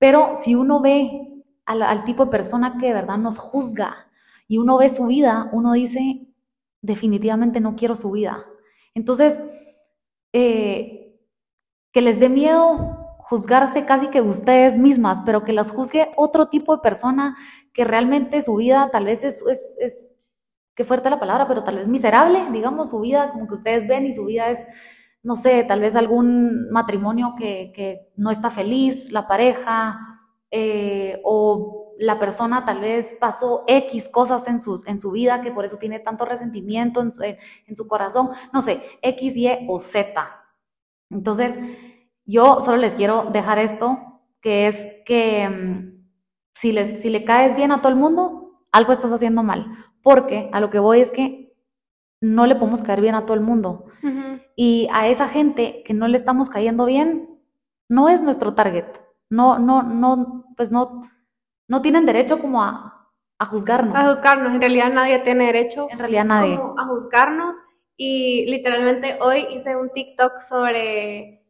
Pero 0.00 0.32
si 0.34 0.56
uno 0.56 0.80
ve 0.80 1.44
al, 1.64 1.80
al, 1.82 2.02
tipo 2.02 2.24
de 2.24 2.32
persona 2.32 2.76
que 2.76 2.88
de 2.88 2.94
verdad 2.94 3.18
nos 3.18 3.38
juzga 3.38 4.10
y 4.48 4.58
uno 4.58 4.78
ve 4.78 4.88
su 4.88 5.06
vida, 5.06 5.48
uno 5.52 5.74
dice, 5.74 6.26
definitivamente 6.82 7.60
no 7.60 7.76
quiero 7.76 7.94
su 7.94 8.10
vida. 8.10 8.44
Entonces, 8.94 9.40
eh, 10.32 11.20
que 11.92 12.00
les 12.00 12.18
dé 12.18 12.28
miedo 12.28 13.16
juzgarse 13.20 13.84
casi 13.84 14.08
que 14.08 14.22
ustedes 14.22 14.76
mismas, 14.76 15.22
pero 15.24 15.44
que 15.44 15.52
las 15.52 15.70
juzgue 15.70 16.10
otro 16.16 16.48
tipo 16.48 16.74
de 16.74 16.82
persona 16.82 17.36
que 17.72 17.84
realmente 17.84 18.42
su 18.42 18.56
vida 18.56 18.88
tal 18.90 19.04
vez 19.04 19.22
es, 19.22 19.40
es, 19.46 19.76
es 19.78 20.08
qué 20.74 20.82
fuerte 20.82 21.10
la 21.10 21.20
palabra, 21.20 21.46
pero 21.46 21.62
tal 21.62 21.76
vez 21.76 21.86
miserable, 21.86 22.44
digamos, 22.50 22.90
su 22.90 22.98
vida 22.98 23.30
como 23.30 23.46
que 23.46 23.54
ustedes 23.54 23.86
ven 23.86 24.04
y 24.04 24.12
su 24.12 24.24
vida 24.24 24.50
es, 24.50 24.66
no 25.24 25.36
sé, 25.36 25.64
tal 25.64 25.80
vez 25.80 25.96
algún 25.96 26.70
matrimonio 26.70 27.34
que, 27.36 27.72
que 27.74 28.12
no 28.16 28.30
está 28.30 28.50
feliz, 28.50 29.10
la 29.10 29.26
pareja, 29.26 29.98
eh, 30.56 31.20
o 31.24 31.96
la 31.98 32.20
persona 32.20 32.64
tal 32.64 32.78
vez 32.78 33.16
pasó 33.18 33.64
X 33.66 34.08
cosas 34.08 34.46
en, 34.46 34.60
sus, 34.60 34.86
en 34.86 35.00
su 35.00 35.10
vida 35.10 35.40
que 35.40 35.50
por 35.50 35.64
eso 35.64 35.78
tiene 35.78 35.98
tanto 35.98 36.24
resentimiento 36.24 37.00
en 37.00 37.10
su, 37.10 37.24
en 37.24 37.74
su 37.74 37.88
corazón, 37.88 38.30
no 38.52 38.62
sé, 38.62 38.80
X, 39.02 39.36
Y 39.36 39.48
o 39.68 39.80
Z. 39.80 40.28
Entonces, 41.10 41.58
yo 42.24 42.60
solo 42.60 42.76
les 42.76 42.94
quiero 42.94 43.30
dejar 43.32 43.58
esto, 43.58 43.98
que 44.40 44.68
es 44.68 44.86
que 45.04 45.48
mm, 45.48 46.04
si, 46.54 46.70
les, 46.70 47.02
si 47.02 47.08
le 47.08 47.24
caes 47.24 47.56
bien 47.56 47.72
a 47.72 47.78
todo 47.78 47.88
el 47.88 47.98
mundo, 47.98 48.60
algo 48.70 48.92
estás 48.92 49.10
haciendo 49.10 49.42
mal. 49.42 49.66
Porque 50.02 50.50
a 50.52 50.60
lo 50.60 50.70
que 50.70 50.78
voy 50.78 51.00
es 51.00 51.10
que 51.10 51.43
no 52.24 52.46
le 52.46 52.56
podemos 52.56 52.82
caer 52.82 53.00
bien 53.00 53.14
a 53.14 53.26
todo 53.26 53.34
el 53.34 53.42
mundo. 53.42 53.84
Y 54.56 54.88
a 54.92 55.08
esa 55.08 55.28
gente 55.28 55.82
que 55.84 55.94
no 55.94 56.08
le 56.08 56.16
estamos 56.16 56.48
cayendo 56.48 56.86
bien, 56.86 57.38
no 57.88 58.08
es 58.08 58.22
nuestro 58.22 58.54
target. 58.54 58.86
No, 59.28 59.58
no, 59.58 59.82
no, 59.82 60.46
pues 60.56 60.70
no, 60.70 61.02
no 61.68 61.82
tienen 61.82 62.06
derecho 62.06 62.38
como 62.38 62.62
a, 62.62 63.10
a 63.38 63.46
juzgarnos. 63.46 63.96
A 63.96 64.06
juzgarnos. 64.06 64.54
En 64.54 64.60
realidad 64.60 64.90
nadie 64.92 65.18
tiene 65.18 65.46
derecho. 65.46 65.86
En 65.90 65.98
realidad 65.98 66.24
nadie. 66.24 66.54
a 66.54 66.84
juzgarnos. 66.86 67.56
Y 67.96 68.46
literalmente 68.46 69.18
hoy 69.20 69.46
hice 69.50 69.76
un 69.76 69.90
TikTok 69.90 70.38
sobre 70.38 71.43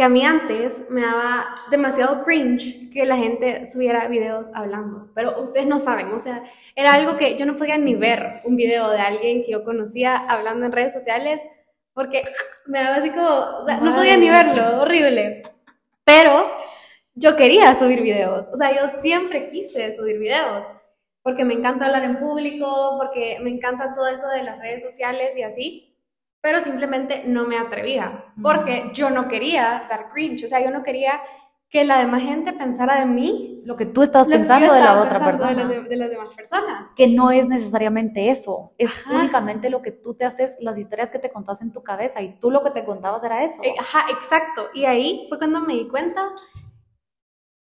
que 0.00 0.04
a 0.04 0.08
mí 0.08 0.24
antes 0.24 0.88
me 0.88 1.02
daba 1.02 1.56
demasiado 1.70 2.24
cringe 2.24 2.88
que 2.88 3.04
la 3.04 3.18
gente 3.18 3.66
subiera 3.66 4.08
videos 4.08 4.46
hablando, 4.54 5.10
pero 5.14 5.42
ustedes 5.42 5.66
no 5.66 5.78
saben, 5.78 6.10
o 6.12 6.18
sea, 6.18 6.42
era 6.74 6.94
algo 6.94 7.18
que 7.18 7.36
yo 7.36 7.44
no 7.44 7.58
podía 7.58 7.76
ni 7.76 7.94
ver 7.96 8.40
un 8.44 8.56
video 8.56 8.88
de 8.88 8.98
alguien 8.98 9.42
que 9.44 9.52
yo 9.52 9.62
conocía 9.62 10.16
hablando 10.16 10.64
en 10.64 10.72
redes 10.72 10.94
sociales 10.94 11.42
porque 11.92 12.22
me 12.64 12.82
daba 12.82 12.96
así 12.96 13.10
como, 13.10 13.28
o 13.28 13.66
sea, 13.66 13.76
no 13.76 13.94
podía 13.94 14.16
ni 14.16 14.30
verlo, 14.30 14.80
horrible. 14.80 15.42
Pero 16.02 16.50
yo 17.14 17.36
quería 17.36 17.78
subir 17.78 18.00
videos, 18.00 18.48
o 18.48 18.56
sea, 18.56 18.74
yo 18.74 19.02
siempre 19.02 19.50
quise 19.50 19.94
subir 19.96 20.18
videos 20.18 20.66
porque 21.22 21.44
me 21.44 21.52
encanta 21.52 21.84
hablar 21.84 22.04
en 22.04 22.20
público, 22.20 22.96
porque 22.98 23.36
me 23.42 23.50
encanta 23.50 23.94
todo 23.94 24.06
eso 24.08 24.26
de 24.28 24.44
las 24.44 24.58
redes 24.60 24.82
sociales 24.82 25.36
y 25.36 25.42
así 25.42 25.89
pero 26.40 26.60
simplemente 26.62 27.22
no 27.26 27.46
me 27.46 27.58
atrevía, 27.58 28.24
porque 28.42 28.90
yo 28.94 29.10
no 29.10 29.28
quería 29.28 29.86
dar 29.88 30.08
cringe, 30.08 30.44
o 30.44 30.48
sea, 30.48 30.62
yo 30.62 30.70
no 30.70 30.82
quería 30.82 31.20
que 31.70 31.84
la 31.84 31.98
demás 31.98 32.22
gente 32.22 32.52
pensara 32.52 32.96
de 32.98 33.06
mí 33.06 33.62
lo 33.64 33.76
que 33.76 33.86
tú 33.86 34.02
estabas 34.02 34.28
pensando 34.28 34.72
de 34.72 34.80
la 34.80 35.00
otra 35.00 35.24
persona. 35.24 35.64
De, 35.64 35.96
las 35.96 36.10
demás 36.10 36.30
personas. 36.30 36.90
Que 36.96 37.06
no 37.06 37.30
es 37.30 37.46
necesariamente 37.46 38.28
eso, 38.28 38.74
es 38.76 38.90
únicamente 39.06 39.70
lo 39.70 39.80
que 39.80 39.92
tú 39.92 40.14
te 40.14 40.24
haces, 40.24 40.56
las 40.60 40.78
historias 40.78 41.12
que 41.12 41.20
te 41.20 41.30
contas 41.30 41.62
en 41.62 41.70
tu 41.70 41.84
cabeza 41.84 42.20
y 42.22 42.38
tú 42.40 42.50
lo 42.50 42.64
que 42.64 42.70
te 42.70 42.84
contabas 42.84 43.22
era 43.22 43.44
eso. 43.44 43.62
Eh, 43.62 43.72
ajá, 43.78 44.06
exacto. 44.10 44.68
Y 44.74 44.84
ahí 44.84 45.26
fue 45.28 45.38
cuando 45.38 45.60
me 45.60 45.74
di 45.74 45.86
cuenta, 45.86 46.30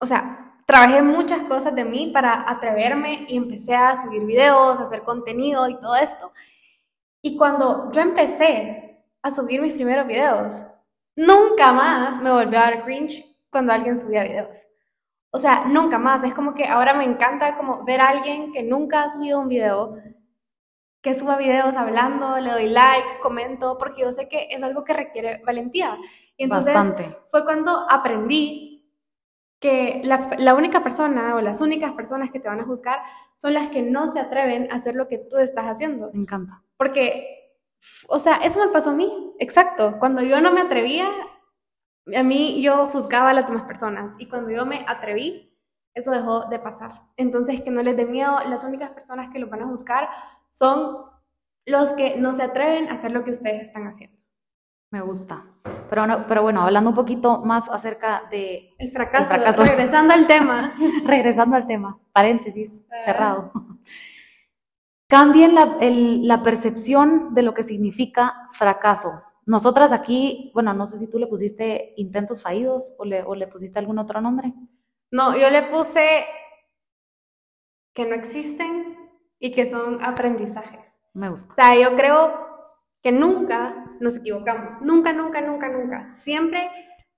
o 0.00 0.06
sea, 0.06 0.62
trabajé 0.64 1.02
muchas 1.02 1.42
cosas 1.42 1.75
de 1.75 1.85
mí 1.85 2.11
para 2.12 2.50
atreverme 2.50 3.26
y 3.28 3.37
empecé 3.37 3.75
a 3.75 4.00
subir 4.00 4.25
videos, 4.25 4.78
a 4.78 4.85
hacer 4.85 5.02
contenido 5.02 5.68
y 5.68 5.78
todo 5.80 5.97
esto. 5.97 6.32
Y 7.22 7.37
cuando 7.37 7.90
yo 7.92 8.00
empecé 8.00 9.04
a 9.22 9.30
subir 9.30 9.60
mis 9.60 9.75
primeros 9.75 10.06
videos, 10.06 10.62
nunca 11.16 11.72
más 11.72 12.20
me 12.22 12.30
volvió 12.30 12.58
a 12.58 12.62
dar 12.62 12.84
cringe 12.84 13.25
cuando 13.50 13.72
alguien 13.72 13.98
subía 13.98 14.22
videos. 14.22 14.66
O 15.30 15.38
sea, 15.38 15.64
nunca 15.66 15.98
más. 15.98 16.25
Es 16.25 16.34
como 16.34 16.54
que 16.54 16.66
ahora 16.66 16.94
me 16.94 17.04
encanta 17.04 17.56
como 17.56 17.84
ver 17.84 18.00
a 18.00 18.08
alguien 18.08 18.52
que 18.52 18.62
nunca 18.62 19.04
ha 19.04 19.10
subido 19.10 19.40
un 19.40 19.48
video, 19.48 19.96
que 21.02 21.14
suba 21.14 21.37
videos 21.37 21.76
hablando, 21.76 22.40
le 22.40 22.50
doy 22.50 22.68
like, 22.68 23.20
comento, 23.20 23.78
porque 23.78 24.02
yo 24.02 24.12
sé 24.12 24.28
que 24.28 24.48
es 24.50 24.62
algo 24.62 24.84
que 24.84 24.94
requiere 24.94 25.42
valentía. 25.44 25.98
Y 26.37 26.44
entonces 26.44 26.76
fue 27.30 27.44
cuando 27.44 27.87
aprendí 27.90 28.67
que 29.60 30.00
la, 30.04 30.30
la, 30.38 30.54
única 30.54 30.82
persona 30.82 31.34
o 31.34 31.40
las 31.40 31.60
únicas 31.60 31.92
personas 31.92 32.30
que 32.30 32.38
te 32.38 32.48
van 32.48 32.60
a 32.60 32.64
juzgar 32.64 33.00
son 33.38 33.54
las 33.54 33.70
que 33.70 33.82
no 33.82 34.12
se 34.12 34.20
atreven 34.20 34.70
a 34.70 34.76
hacer 34.76 34.94
lo 34.94 35.08
que 35.08 35.18
tú 35.18 35.36
estás 35.38 35.66
haciendo. 35.66 36.10
Me 36.12 36.20
encanta. 36.20 36.62
Porque, 36.76 37.58
o 38.08 38.18
sea, 38.18 38.36
eso 38.36 38.60
me 38.60 38.72
pasó 38.72 38.90
a 38.90 38.94
mí, 38.94 39.34
exacto. 39.38 39.96
Cuando 39.98 40.22
yo 40.22 40.40
no 40.40 40.52
me 40.52 40.60
atrevía, 40.60 41.08
a 42.14 42.22
mí 42.22 42.62
yo 42.62 42.86
juzgaba 42.86 43.30
a 43.30 43.34
las 43.34 43.46
demás 43.46 43.64
personas 43.64 44.12
y 44.18 44.28
cuando 44.28 44.50
yo 44.50 44.64
me 44.64 44.84
atreví, 44.86 45.48
eso 45.94 46.12
dejó 46.12 46.44
de 46.48 46.60
pasar. 46.60 47.02
Entonces, 47.16 47.60
que 47.62 47.70
no 47.70 47.82
les 47.82 47.96
dé 47.96 48.06
miedo, 48.06 48.38
las 48.46 48.62
únicas 48.62 48.90
personas 48.90 49.30
que 49.32 49.40
lo 49.40 49.48
van 49.48 49.62
a 49.62 49.66
juzgar 49.66 50.08
son 50.52 51.04
los 51.66 51.92
que 51.94 52.16
no 52.16 52.34
se 52.34 52.42
atreven 52.42 52.88
a 52.88 52.94
hacer 52.94 53.10
lo 53.10 53.24
que 53.24 53.30
ustedes 53.32 53.62
están 53.62 53.86
haciendo. 53.86 54.16
Me 54.90 55.02
gusta. 55.02 55.45
Pero, 55.90 56.04
pero 56.28 56.42
bueno, 56.42 56.62
hablando 56.62 56.90
un 56.90 56.97
poquito 56.97 57.42
más 57.42 57.68
acerca 57.68 58.25
de... 58.30 58.75
El 58.78 58.90
fracaso, 58.90 59.64
regresando 59.64 60.14
al 60.14 60.26
tema. 60.26 60.73
regresando 61.04 61.57
al 61.57 61.66
tema, 61.66 61.99
paréntesis, 62.12 62.83
ah. 62.90 63.00
cerrado. 63.02 63.52
Cambien 65.09 65.54
la, 65.54 65.78
la 65.80 66.42
percepción 66.42 67.35
de 67.35 67.42
lo 67.42 67.54
que 67.54 67.62
significa 67.62 68.49
fracaso. 68.50 69.23
Nosotras 69.47 69.92
aquí, 69.92 70.50
bueno, 70.52 70.75
no 70.75 70.87
sé 70.87 70.99
si 70.99 71.11
tú 71.11 71.18
le 71.18 71.26
pusiste 71.26 71.95
intentos 71.97 72.42
fallidos 72.42 72.95
o 72.99 73.07
le, 73.07 73.23
o 73.23 73.35
le 73.35 73.47
pusiste 73.47 73.78
algún 73.78 73.99
otro 73.99 74.21
nombre. 74.21 74.52
No, 75.11 75.35
yo 75.37 75.49
le 75.49 75.62
puse 75.64 76.26
que 77.95 78.04
no 78.04 78.14
existen 78.14 78.99
y 79.38 79.50
que 79.52 79.71
son 79.71 80.04
aprendizajes. 80.04 80.80
Me 81.14 81.30
gusta. 81.30 81.52
O 81.52 81.54
sea, 81.54 81.75
yo 81.80 81.97
creo 81.97 82.47
que 83.02 83.11
nunca 83.11 83.88
nos 84.00 84.16
equivocamos, 84.16 84.80
nunca, 84.80 85.12
nunca, 85.12 85.40
nunca, 85.40 85.68
nunca. 85.68 86.14
Siempre 86.14 86.70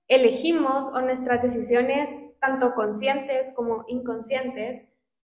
elegimos 0.07 0.89
o 0.89 1.01
nuestras 1.01 1.41
decisiones, 1.41 2.09
tanto 2.39 2.73
conscientes 2.73 3.51
como 3.55 3.85
inconscientes, 3.87 4.87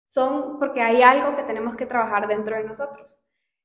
son 0.09 0.59
porque 0.59 0.81
hay 0.81 1.01
algo 1.01 1.35
que 1.35 1.43
tenemos 1.43 1.75
que 1.75 1.85
trabajar 1.85 2.27
dentro 2.27 2.55
de 2.55 2.63
nosotros. 2.63 3.21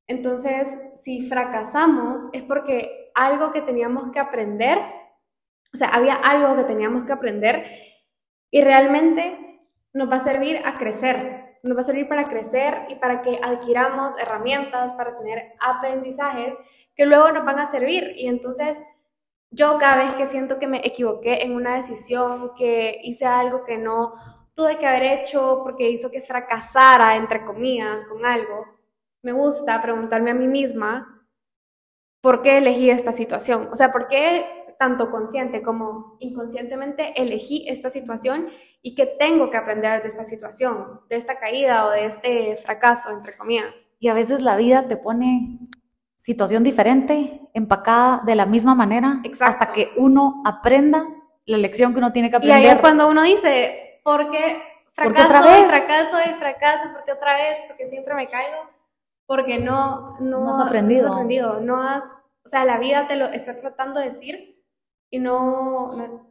Entonces, 0.07 0.67
si 0.97 1.29
fracasamos 1.29 2.23
es 2.33 2.43
porque 2.43 3.11
algo 3.15 3.53
que 3.53 3.61
teníamos 3.61 4.11
que 4.11 4.19
aprender, 4.19 4.79
o 5.73 5.77
sea, 5.77 5.89
había 5.89 6.15
algo 6.15 6.57
que 6.57 6.65
teníamos 6.65 7.05
que 7.05 7.13
aprender 7.13 7.67
y 8.51 8.63
realmente 8.63 9.61
nos 9.93 10.11
va 10.11 10.17
a 10.17 10.25
servir 10.25 10.61
a 10.65 10.79
crecer, 10.79 11.48
nos 11.63 11.77
va 11.77 11.81
a 11.83 11.85
servir 11.85 12.09
para 12.09 12.25
crecer 12.25 12.87
y 12.89 12.97
para 12.97 13.23
que 13.23 13.39
adquiramos 13.43 14.19
herramientas, 14.21 14.95
para 14.95 15.17
tener 15.17 15.53
aprendizajes 15.61 16.57
que 16.95 17.07
luego 17.07 17.31
nos 17.33 17.45
van 17.45 17.59
a 17.59 17.71
servir. 17.71 18.13
Y 18.17 18.29
entonces 18.29 18.83
yo 19.51 19.79
cada 19.79 20.05
vez 20.05 20.15
que 20.15 20.29
siento 20.29 20.59
que 20.59 20.67
me 20.67 20.79
equivoqué 20.85 21.43
en 21.43 21.55
una 21.55 21.77
decisión, 21.77 22.53
que 22.57 23.01
hice 23.03 23.25
algo 23.25 23.65
que 23.65 23.79
no 23.79 24.13
tuve 24.55 24.79
que 24.79 24.87
haber 24.87 25.05
hecho 25.05 25.61
porque 25.63 25.89
hizo 25.89 26.11
que 26.11 26.21
fracasara, 26.21 27.17
entre 27.17 27.45
comillas, 27.45 28.05
con 28.05 28.27
algo, 28.27 28.67
me 29.23 29.33
gusta 29.33 29.81
preguntarme 29.81 30.33
a 30.33 30.35
mí 30.35 30.49
misma, 30.49 31.25
¿por 32.21 32.43
qué 32.43 32.59
elegí 32.59 32.91
esta 32.91 33.13
situación? 33.13 33.69
O 33.73 33.77
sea, 33.77 33.91
¿por 33.91 34.09
qué 34.09 34.58
tanto 34.79 35.11
consciente 35.11 35.61
como 35.61 36.17
inconscientemente 36.21 37.21
elegí 37.21 37.69
esta 37.69 37.91
situación 37.91 38.49
y 38.81 38.95
qué 38.95 39.07
tengo 39.07 39.51
que 39.51 39.57
aprender 39.57 40.03
de 40.03 40.09
esta 40.09 40.23
situación, 40.23 41.01
de 41.09 41.17
esta 41.17 41.39
caída 41.39 41.87
o 41.87 41.91
de 41.91 42.07
este 42.07 42.57
fracaso, 42.59 43.11
entre 43.11 43.37
comillas? 43.37 43.91
Y 43.99 44.09
a 44.09 44.15
veces 44.15 44.41
la 44.41 44.57
vida 44.57 44.87
te 44.87 44.97
pone 44.97 45.59
situación 46.17 46.63
diferente, 46.63 47.41
empacada 47.55 48.23
de 48.25 48.37
la 48.37 48.47
misma 48.47 48.75
manera, 48.75 49.21
hasta 49.41 49.67
que 49.67 49.93
uno 49.97 50.43
aprenda 50.45 51.07
la 51.45 51.59
lección 51.59 51.93
que 51.93 51.99
uno 51.99 52.13
tiene 52.13 52.31
que 52.31 52.37
aprender. 52.37 52.61
Y 52.61 52.67
ahí 52.67 52.73
es 52.73 52.79
cuando 52.79 53.09
uno 53.09 53.23
dice, 53.23 54.01
¿por 54.05 54.31
qué 54.31 54.63
fracaso 54.93 55.27
otra 55.27 55.41
vez? 55.43 55.61
y 55.61 55.65
fracaso 55.65 56.19
y 56.25 56.35
fracaso? 56.35 56.93
¿Por 56.93 57.05
qué 57.05 57.13
otra 57.13 57.35
vez? 57.35 57.57
Porque 57.67 57.89
siempre 57.89 58.15
me 58.15 58.29
caigo. 58.29 58.71
Porque 59.27 59.59
no, 59.59 60.15
no, 60.21 60.49
has 60.51 60.67
aprendido. 60.67 61.09
No 61.09 61.13
has 61.13 61.17
aprendido, 61.17 61.61
no 61.61 61.83
has, 61.83 62.05
o 62.45 62.49
sea, 62.49 62.65
la 62.65 62.79
vida 62.79 63.09
te 63.09 63.17
lo 63.17 63.27
está 63.27 63.59
tratando 63.61 64.01
de 64.01 64.07
decir 64.07 64.58
y 65.11 65.19
no, 65.19 65.93
no 65.97 66.29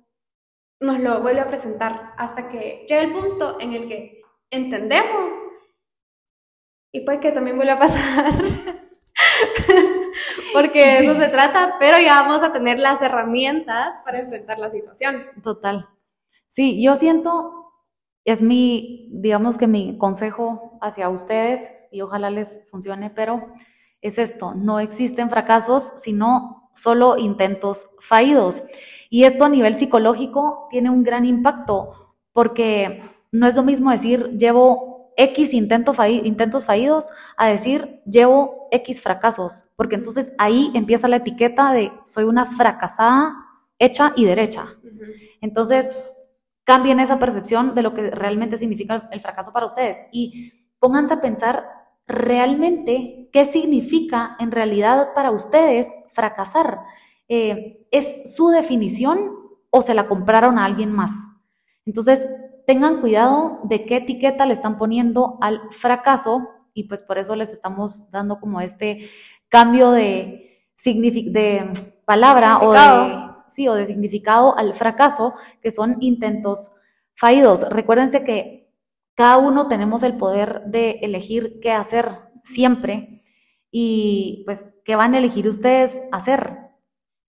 nos 0.79 0.99
lo 0.99 1.21
vuelve 1.21 1.41
a 1.41 1.47
presentar 1.47 2.13
hasta 2.17 2.49
que 2.49 2.85
llega 2.87 3.01
el 3.01 3.11
punto 3.11 3.57
en 3.59 3.73
el 3.73 3.87
que 3.87 4.21
entendemos 4.51 5.33
y 6.91 7.01
puede 7.01 7.19
que 7.19 7.31
también 7.31 7.57
vuelva 7.57 7.73
a 7.73 7.79
pasar. 7.79 8.33
Porque 10.53 10.99
eso 10.99 11.19
se 11.19 11.27
trata, 11.29 11.75
pero 11.79 11.99
ya 11.99 12.21
vamos 12.21 12.43
a 12.43 12.53
tener 12.53 12.79
las 12.79 13.01
herramientas 13.01 13.99
para 14.05 14.19
enfrentar 14.19 14.57
la 14.57 14.69
situación. 14.69 15.25
Total. 15.43 15.89
Sí, 16.47 16.81
yo 16.81 16.95
siento, 16.95 17.73
es 18.23 18.41
mi, 18.41 19.09
digamos 19.11 19.57
que 19.57 19.67
mi 19.67 19.97
consejo 19.97 20.79
hacia 20.81 21.09
ustedes, 21.09 21.71
y 21.91 22.01
ojalá 22.01 22.29
les 22.29 22.61
funcione, 22.69 23.09
pero 23.09 23.53
es 24.01 24.17
esto, 24.17 24.53
no 24.55 24.79
existen 24.79 25.29
fracasos, 25.29 25.93
sino 25.97 26.56
solo 26.77 27.17
intentos 27.17 27.89
fallidos. 27.99 28.63
Y 29.09 29.23
esto 29.23 29.45
a 29.45 29.49
nivel 29.49 29.75
psicológico 29.75 30.67
tiene 30.69 30.89
un 30.89 31.03
gran 31.03 31.25
impacto, 31.25 32.15
porque 32.33 33.03
no 33.31 33.47
es 33.47 33.55
lo 33.55 33.63
mismo 33.63 33.91
decir 33.91 34.37
llevo 34.37 35.13
X 35.17 35.53
intentos 35.53 36.65
fallidos 36.65 37.11
a 37.37 37.47
decir 37.47 38.01
llevo 38.05 38.67
X 38.71 39.01
fracasos, 39.01 39.65
porque 39.75 39.95
entonces 39.95 40.31
ahí 40.37 40.71
empieza 40.75 41.07
la 41.07 41.17
etiqueta 41.17 41.73
de 41.73 41.91
soy 42.05 42.25
una 42.25 42.45
fracasada 42.45 43.33
hecha 43.79 44.13
y 44.15 44.25
derecha. 44.25 44.75
Entonces, 45.41 45.91
cambien 46.63 46.99
esa 46.99 47.17
percepción 47.17 47.75
de 47.75 47.81
lo 47.81 47.93
que 47.93 48.11
realmente 48.11 48.57
significa 48.57 49.07
el 49.11 49.19
fracaso 49.21 49.51
para 49.53 49.65
ustedes 49.65 49.97
y 50.11 50.53
pónganse 50.79 51.15
a 51.15 51.21
pensar 51.21 51.65
realmente 52.07 53.29
qué 53.31 53.45
significa 53.45 54.35
en 54.39 54.51
realidad 54.51 55.09
para 55.13 55.31
ustedes 55.31 55.87
fracasar. 56.11 56.79
Eh, 57.27 57.85
¿Es 57.91 58.33
su 58.33 58.49
definición 58.49 59.31
o 59.69 59.81
se 59.81 59.93
la 59.93 60.07
compraron 60.07 60.57
a 60.57 60.65
alguien 60.65 60.91
más? 60.91 61.11
Entonces, 61.85 62.27
tengan 62.65 63.01
cuidado 63.01 63.59
de 63.63 63.85
qué 63.85 63.97
etiqueta 63.97 64.45
le 64.45 64.53
están 64.53 64.77
poniendo 64.77 65.37
al 65.41 65.61
fracaso 65.71 66.49
y 66.73 66.83
pues 66.83 67.01
por 67.01 67.17
eso 67.17 67.35
les 67.35 67.51
estamos 67.51 68.11
dando 68.11 68.39
como 68.39 68.61
este 68.61 69.09
cambio 69.49 69.91
de, 69.91 70.61
de 70.85 71.71
palabra 72.05 72.59
o 72.59 72.71
de, 72.71 73.17
sí, 73.47 73.67
o 73.67 73.73
de 73.73 73.85
significado 73.85 74.57
al 74.57 74.73
fracaso, 74.73 75.33
que 75.61 75.71
son 75.71 75.97
intentos 76.01 76.71
fallidos. 77.15 77.67
Recuérdense 77.69 78.23
que 78.23 78.66
cada 79.17 79.39
uno 79.39 79.67
tenemos 79.67 80.03
el 80.03 80.15
poder 80.15 80.61
de 80.67 80.99
elegir 81.01 81.59
qué 81.59 81.71
hacer 81.71 82.19
siempre 82.43 83.23
y 83.71 84.43
pues 84.45 84.69
qué 84.85 84.95
van 84.95 85.15
a 85.15 85.17
elegir 85.17 85.47
ustedes 85.47 85.99
hacer. 86.11 86.59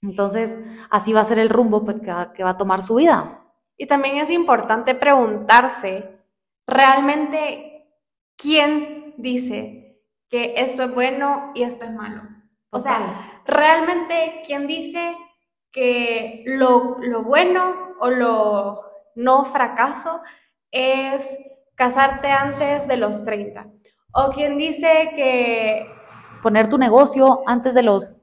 Entonces, 0.02 0.58
así 0.90 1.14
va 1.14 1.22
a 1.22 1.24
ser 1.24 1.38
el 1.38 1.48
rumbo 1.48 1.86
pues 1.86 1.98
que 1.98 2.12
va, 2.12 2.34
que 2.34 2.44
va 2.44 2.50
a 2.50 2.56
tomar 2.58 2.82
su 2.82 2.96
vida. 2.96 3.42
Y 3.78 3.86
también 3.86 4.18
es 4.18 4.30
importante 4.30 4.94
preguntarse 4.94 6.20
realmente 6.66 7.88
quién 8.36 9.14
dice 9.16 10.02
que 10.28 10.52
esto 10.58 10.82
es 10.82 10.94
bueno 10.94 11.52
y 11.54 11.62
esto 11.62 11.86
es 11.86 11.92
malo. 11.94 12.20
O 12.68 12.80
sea, 12.80 13.40
realmente 13.46 14.42
quién 14.46 14.66
dice 14.66 15.16
que 15.72 16.44
lo, 16.48 16.98
lo 17.00 17.22
bueno 17.22 17.94
o 17.98 18.10
lo 18.10 18.82
no 19.14 19.46
fracaso 19.46 20.20
es 20.70 21.26
casarte 21.78 22.30
antes 22.30 22.88
de 22.88 22.96
los 22.96 23.22
30. 23.22 23.66
O 24.12 24.30
quien 24.30 24.58
dice 24.58 25.12
que... 25.14 25.86
Poner 26.42 26.68
tu 26.68 26.76
negocio 26.76 27.42
antes 27.46 27.72
de 27.72 27.82
los 27.82 28.16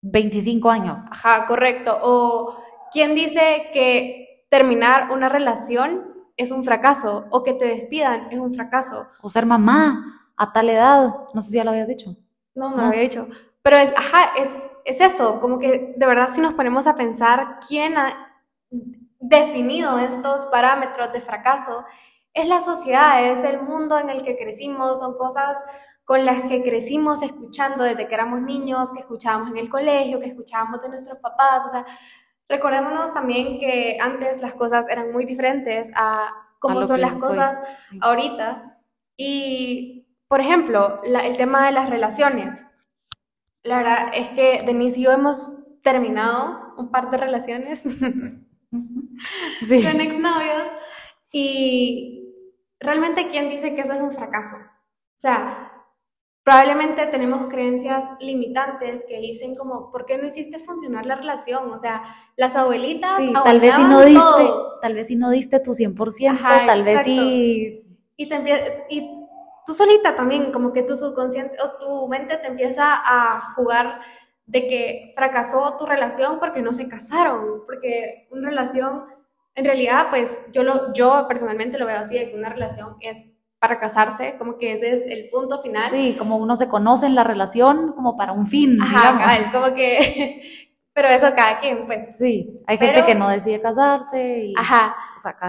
25 0.00 0.70
años. 0.70 1.00
Ajá, 1.10 1.46
correcto. 1.46 1.98
O 2.02 2.56
quien 2.92 3.14
dice 3.14 3.70
que 3.72 4.46
terminar 4.50 5.10
una 5.10 5.28
relación 5.28 6.14
es 6.36 6.50
un 6.50 6.64
fracaso 6.64 7.26
o 7.30 7.42
que 7.42 7.52
te 7.52 7.66
despidan 7.66 8.28
es 8.30 8.38
un 8.38 8.52
fracaso. 8.52 9.06
O 9.20 9.28
ser 9.28 9.46
mamá 9.46 10.30
a 10.36 10.52
tal 10.52 10.70
edad, 10.70 11.14
no 11.32 11.42
sé 11.42 11.50
si 11.50 11.56
ya 11.56 11.64
lo 11.64 11.70
habías 11.70 11.88
dicho. 11.88 12.16
No, 12.54 12.70
no, 12.70 12.76
lo 12.76 12.82
había 12.84 13.02
dicho. 13.02 13.28
Pero 13.62 13.76
es, 13.76 13.90
ajá, 13.96 14.32
es, 14.36 14.48
es 14.84 15.00
eso, 15.12 15.40
como 15.40 15.58
que 15.58 15.94
de 15.96 16.06
verdad 16.06 16.30
si 16.32 16.40
nos 16.40 16.54
ponemos 16.54 16.86
a 16.86 16.96
pensar 16.96 17.60
quién 17.66 17.96
ha 17.96 18.34
definido 19.20 19.98
estos 19.98 20.46
parámetros 20.46 21.12
de 21.12 21.20
fracaso, 21.20 21.84
es 22.34 22.48
la 22.48 22.60
sociedad, 22.60 23.24
es 23.30 23.44
el 23.44 23.62
mundo 23.62 23.98
en 23.98 24.10
el 24.10 24.24
que 24.24 24.36
crecimos, 24.36 24.98
son 24.98 25.16
cosas 25.16 25.56
con 26.04 26.26
las 26.26 26.42
que 26.42 26.62
crecimos 26.62 27.22
escuchando 27.22 27.84
desde 27.84 28.06
que 28.06 28.14
éramos 28.14 28.42
niños, 28.42 28.92
que 28.92 29.00
escuchábamos 29.00 29.50
en 29.50 29.56
el 29.56 29.70
colegio, 29.70 30.20
que 30.20 30.26
escuchábamos 30.26 30.82
de 30.82 30.90
nuestros 30.90 31.18
papás, 31.18 31.64
o 31.64 31.68
sea, 31.68 31.86
recordémonos 32.48 33.14
también 33.14 33.58
que 33.58 33.96
antes 34.00 34.42
las 34.42 34.54
cosas 34.54 34.86
eran 34.90 35.12
muy 35.12 35.24
diferentes 35.24 35.90
a 35.94 36.34
cómo 36.58 36.86
son 36.86 37.00
las 37.00 37.14
cosas 37.14 37.60
ahorita. 38.00 38.78
Y, 39.16 40.06
por 40.28 40.40
ejemplo, 40.40 41.00
el 41.04 41.36
tema 41.36 41.66
de 41.66 41.72
las 41.72 41.88
relaciones. 41.88 42.64
La 43.62 43.78
verdad 43.78 44.08
es 44.12 44.30
que 44.30 44.62
Denise 44.66 45.00
y 45.00 45.04
yo 45.04 45.12
hemos 45.12 45.56
terminado 45.82 46.74
un 46.76 46.90
par 46.90 47.10
de 47.10 47.16
relaciones. 47.16 47.82
Con 48.72 50.00
exnovios. 50.00 50.66
Y 51.32 52.23
realmente 52.84 53.28
quién 53.28 53.48
dice 53.48 53.74
que 53.74 53.80
eso 53.80 53.92
es 53.92 54.00
un 54.00 54.12
fracaso. 54.12 54.56
O 54.56 55.20
sea, 55.20 55.72
probablemente 56.44 57.06
tenemos 57.06 57.46
creencias 57.46 58.04
limitantes 58.20 59.04
que 59.08 59.18
dicen 59.18 59.56
como, 59.56 59.90
¿por 59.90 60.04
qué 60.06 60.18
no 60.18 60.26
hiciste 60.26 60.58
funcionar 60.58 61.06
la 61.06 61.16
relación? 61.16 61.70
O 61.70 61.78
sea, 61.78 62.04
las 62.36 62.54
abuelitas... 62.54 63.16
Sí, 63.16 63.32
tal 63.32 63.60
vez 63.60 63.74
si 63.74 63.82
no 63.82 64.00
diste, 64.04 64.52
tal 64.82 64.94
vez 64.94 65.06
si 65.06 65.16
no 65.16 65.30
diste 65.30 65.60
tu 65.60 65.72
100%, 65.72 66.66
tal 66.66 66.82
vez 66.82 67.02
si... 67.02 67.82
Y, 68.16 68.28
te 68.28 68.86
y 68.90 69.26
tú 69.66 69.74
solita 69.74 70.14
también, 70.14 70.52
como 70.52 70.72
que 70.72 70.82
tu 70.82 70.94
subconsciente 70.94 71.56
o 71.62 71.78
tu 71.78 72.08
mente 72.08 72.36
te 72.36 72.48
empieza 72.48 72.84
a 72.94 73.40
jugar 73.54 74.00
de 74.46 74.66
que 74.66 75.12
fracasó 75.14 75.76
tu 75.78 75.86
relación 75.86 76.38
porque 76.38 76.60
no 76.62 76.72
se 76.74 76.88
casaron, 76.88 77.62
porque 77.66 78.28
una 78.30 78.50
relación, 78.50 79.06
en 79.54 79.64
realidad, 79.64 80.06
pues 80.10 80.42
yo, 80.52 80.62
lo, 80.62 80.92
yo 80.92 81.26
personalmente 81.28 81.78
lo 81.78 81.86
veo 81.86 81.96
así, 81.96 82.18
de 82.18 82.30
que 82.30 82.36
una 82.36 82.48
relación 82.48 82.96
es 83.00 83.18
para 83.58 83.78
casarse, 83.78 84.36
como 84.36 84.58
que 84.58 84.72
ese 84.72 84.92
es 84.92 85.06
el 85.06 85.30
punto 85.30 85.62
final. 85.62 85.90
Sí, 85.90 86.16
como 86.18 86.36
uno 86.36 86.56
se 86.56 86.68
conoce 86.68 87.06
en 87.06 87.14
la 87.14 87.24
relación 87.24 87.92
como 87.92 88.16
para 88.16 88.32
un 88.32 88.46
fin. 88.46 88.78
Ajá, 88.82 89.50
como 89.52 89.74
que, 89.74 90.76
pero 90.92 91.08
eso 91.08 91.34
cada 91.34 91.58
quien, 91.58 91.86
pues. 91.86 92.16
Sí, 92.16 92.60
hay 92.66 92.78
gente 92.78 93.06
que 93.06 93.14
no 93.14 93.28
decide 93.28 93.60
casarse 93.60 94.46
y... 94.46 94.54
Ajá, 94.56 94.94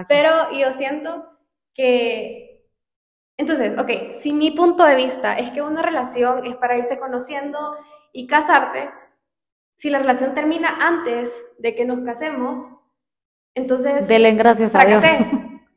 pero 0.08 0.52
yo 0.52 0.72
siento 0.72 1.26
que 1.74 2.56
entonces, 3.38 3.78
ok, 3.78 4.20
si 4.20 4.32
mi 4.32 4.52
punto 4.52 4.86
de 4.86 4.96
vista 4.96 5.38
es 5.38 5.52
que 5.52 5.62
una 5.62 5.82
relación 5.82 6.46
es 6.46 6.56
para 6.56 6.78
irse 6.78 6.98
conociendo 6.98 7.76
y 8.14 8.28
casarte, 8.28 8.90
si 9.76 9.90
la 9.90 10.00
relación 10.00 10.34
termina 10.34 10.78
antes 10.82 11.44
de 11.58 11.76
que 11.76 11.84
nos 11.84 12.00
casemos, 12.02 12.62
entonces... 13.56 14.08
Gracias 14.08 14.76
a 14.76 14.86
Dios. 14.86 15.04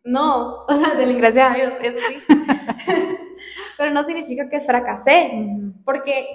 No, 0.05 0.65
o 0.69 0.79
sea, 0.79 0.95
dele 0.95 1.15
gracias 1.15 1.51
a 1.51 1.55
Dios, 1.55 1.73
eso 1.81 1.99
sí. 2.09 2.27
Pero 3.79 3.91
no 3.93 4.05
significa 4.05 4.49
que 4.49 4.61
fracasé, 4.61 5.47
porque, 5.85 6.27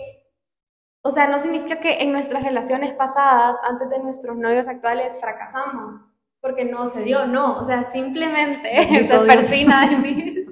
o 1.02 1.12
sea, 1.12 1.28
no 1.28 1.40
significa 1.40 1.80
que 1.80 2.02
en 2.02 2.14
nuestras 2.14 2.44
relaciones 2.44 2.94
pasadas, 2.94 3.58
antes 3.64 3.90
de 3.90 4.00
nuestros 4.00 4.38
novios 4.38 4.68
actuales, 4.68 5.20
fracasamos, 5.20 5.96
porque 6.40 6.64
no 6.66 6.88
se 6.88 7.02
dio, 7.02 7.26
no, 7.26 7.60
o 7.60 7.66
sea, 7.66 7.92
simplemente 7.92 9.08
se 9.10 9.20
persina 9.20 9.88
mí. 9.88 10.46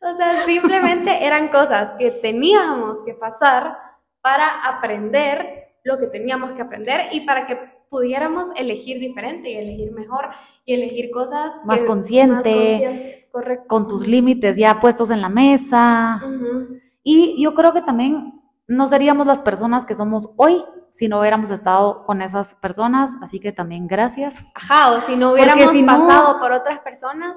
O 0.00 0.16
sea, 0.16 0.46
simplemente 0.46 1.26
eran 1.26 1.48
cosas 1.48 1.92
que 1.94 2.10
teníamos 2.10 3.02
que 3.04 3.14
pasar 3.14 3.76
para 4.22 4.62
aprender 4.64 5.74
lo 5.82 5.98
que 5.98 6.06
teníamos 6.06 6.52
que 6.52 6.62
aprender 6.62 7.08
y 7.12 7.22
para 7.22 7.46
que 7.46 7.77
pudiéramos 7.90 8.48
elegir 8.56 8.98
diferente 8.98 9.50
y 9.50 9.56
elegir 9.56 9.92
mejor 9.92 10.28
y 10.64 10.74
elegir 10.74 11.10
cosas 11.10 11.52
más 11.64 11.84
consciente, 11.84 13.28
con 13.66 13.86
tus 13.86 14.06
límites 14.06 14.56
ya 14.56 14.80
puestos 14.80 15.10
en 15.10 15.20
la 15.20 15.28
mesa. 15.28 16.20
Y 17.02 17.42
yo 17.42 17.54
creo 17.54 17.72
que 17.72 17.82
también 17.82 18.40
no 18.66 18.86
seríamos 18.86 19.26
las 19.26 19.40
personas 19.40 19.86
que 19.86 19.94
somos 19.94 20.30
hoy 20.36 20.62
si 20.90 21.08
no 21.08 21.20
hubiéramos 21.20 21.50
estado 21.50 22.04
con 22.04 22.22
esas 22.22 22.54
personas, 22.56 23.12
así 23.22 23.40
que 23.40 23.52
también 23.52 23.86
gracias. 23.86 24.42
Ajá, 24.54 24.92
o 24.92 25.00
si 25.00 25.16
no 25.16 25.32
hubiéramos 25.32 25.74
pasado 25.86 26.40
por 26.40 26.52
otras 26.52 26.80
personas, 26.80 27.34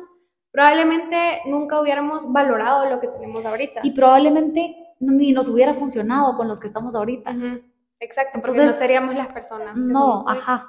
probablemente 0.52 1.42
nunca 1.46 1.80
hubiéramos 1.80 2.32
valorado 2.32 2.90
lo 2.90 3.00
que 3.00 3.08
tenemos 3.08 3.46
ahorita. 3.46 3.82
Y 3.84 3.92
probablemente 3.92 4.76
ni 5.00 5.32
nos 5.32 5.48
hubiera 5.48 5.74
funcionado 5.74 6.36
con 6.38 6.48
los 6.48 6.60
que 6.60 6.68
estamos 6.68 6.96
ahorita. 6.96 7.36
Exacto, 8.02 8.40
Entonces, 8.40 8.72
no 8.72 8.78
seríamos 8.78 9.16
las 9.16 9.32
personas. 9.32 9.76
Que 9.76 9.80
no, 9.82 10.24
ajá. 10.28 10.68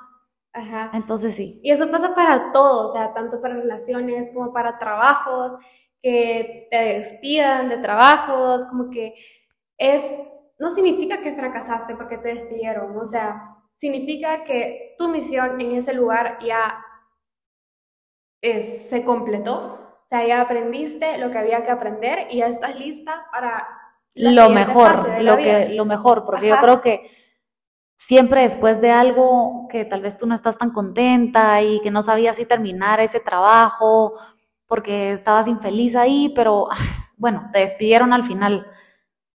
Ajá. 0.52 0.90
Entonces 0.92 1.34
sí. 1.34 1.60
Y 1.62 1.70
eso 1.70 1.90
pasa 1.90 2.14
para 2.14 2.52
todo, 2.52 2.86
o 2.86 2.92
sea, 2.92 3.14
tanto 3.14 3.40
para 3.40 3.54
relaciones 3.54 4.30
como 4.34 4.52
para 4.52 4.78
trabajos, 4.78 5.54
que 6.02 6.68
te 6.70 6.76
despidan 6.76 7.70
de 7.70 7.78
trabajos, 7.78 8.66
como 8.66 8.90
que 8.90 9.14
es, 9.78 10.02
no 10.58 10.70
significa 10.70 11.22
que 11.22 11.34
fracasaste 11.34 11.94
porque 11.94 12.18
te 12.18 12.34
despidieron, 12.34 12.94
o 12.96 13.04
sea, 13.06 13.56
significa 13.76 14.44
que 14.44 14.94
tu 14.98 15.08
misión 15.08 15.58
en 15.60 15.76
ese 15.76 15.94
lugar 15.94 16.38
ya 16.44 16.84
se 18.42 19.04
completó, 19.04 19.78
o 20.04 20.06
sea, 20.06 20.26
ya 20.26 20.42
aprendiste 20.42 21.16
lo 21.16 21.30
que 21.30 21.38
había 21.38 21.64
que 21.64 21.70
aprender 21.70 22.26
y 22.28 22.38
ya 22.38 22.48
estás 22.48 22.78
lista 22.78 23.26
para 23.32 23.66
lo 24.14 24.50
mejor, 24.50 25.22
lo 25.22 25.36
que 25.38 25.70
lo 25.70 25.84
mejor, 25.86 26.24
porque 26.26 26.48
yo 26.48 26.56
creo 26.60 26.80
que 26.80 27.08
siempre 28.04 28.42
después 28.42 28.80
de 28.80 28.90
algo 28.90 29.68
que 29.70 29.84
tal 29.84 30.00
vez 30.00 30.16
tú 30.16 30.26
no 30.26 30.34
estás 30.34 30.58
tan 30.58 30.70
contenta 30.72 31.62
y 31.62 31.80
que 31.82 31.92
no 31.92 32.02
sabías 32.02 32.34
si 32.34 32.44
terminar 32.44 32.98
ese 32.98 33.20
trabajo 33.20 34.14
porque 34.66 35.12
estabas 35.12 35.46
infeliz 35.46 35.94
ahí, 35.94 36.32
pero 36.34 36.68
bueno, 37.16 37.48
te 37.52 37.60
despidieron 37.60 38.12
al 38.12 38.24
final. 38.24 38.66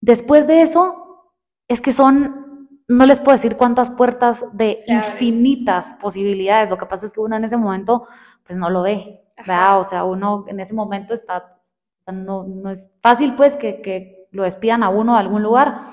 después 0.01 0.47
de 0.47 0.63
eso, 0.63 1.35
es 1.69 1.83
que 1.83 1.93
son, 1.93 2.69
no 2.89 3.05
les 3.05 3.21
puedo 3.21 3.37
decir 3.37 3.57
cuántas 3.57 3.91
puertas 3.91 4.45
de 4.53 4.79
infinitas 4.87 5.95
posibilidades. 6.01 6.71
Lo 6.71 6.79
que 6.79 6.87
pasa 6.87 7.05
es 7.05 7.13
que 7.13 7.21
uno 7.21 7.37
en 7.37 7.45
ese 7.45 7.59
momento, 7.59 8.07
pues 8.45 8.59
no 8.59 8.71
lo 8.71 8.83
ve, 8.83 9.25
¿verdad? 9.37 9.79
O 9.79 9.85
sea, 9.85 10.05
uno 10.05 10.47
en 10.49 10.61
ese 10.61 10.73
momento 10.73 11.13
está, 11.13 11.59
no, 12.07 12.45
no 12.45 12.71
es 12.71 12.91
fácil 13.03 13.35
pues 13.35 13.57
que, 13.57 13.83
que 13.83 14.29
lo 14.31 14.45
despidan 14.45 14.83
a 14.83 14.89
uno 14.89 15.15
de 15.15 15.21
algún 15.21 15.43
lugar. 15.43 15.87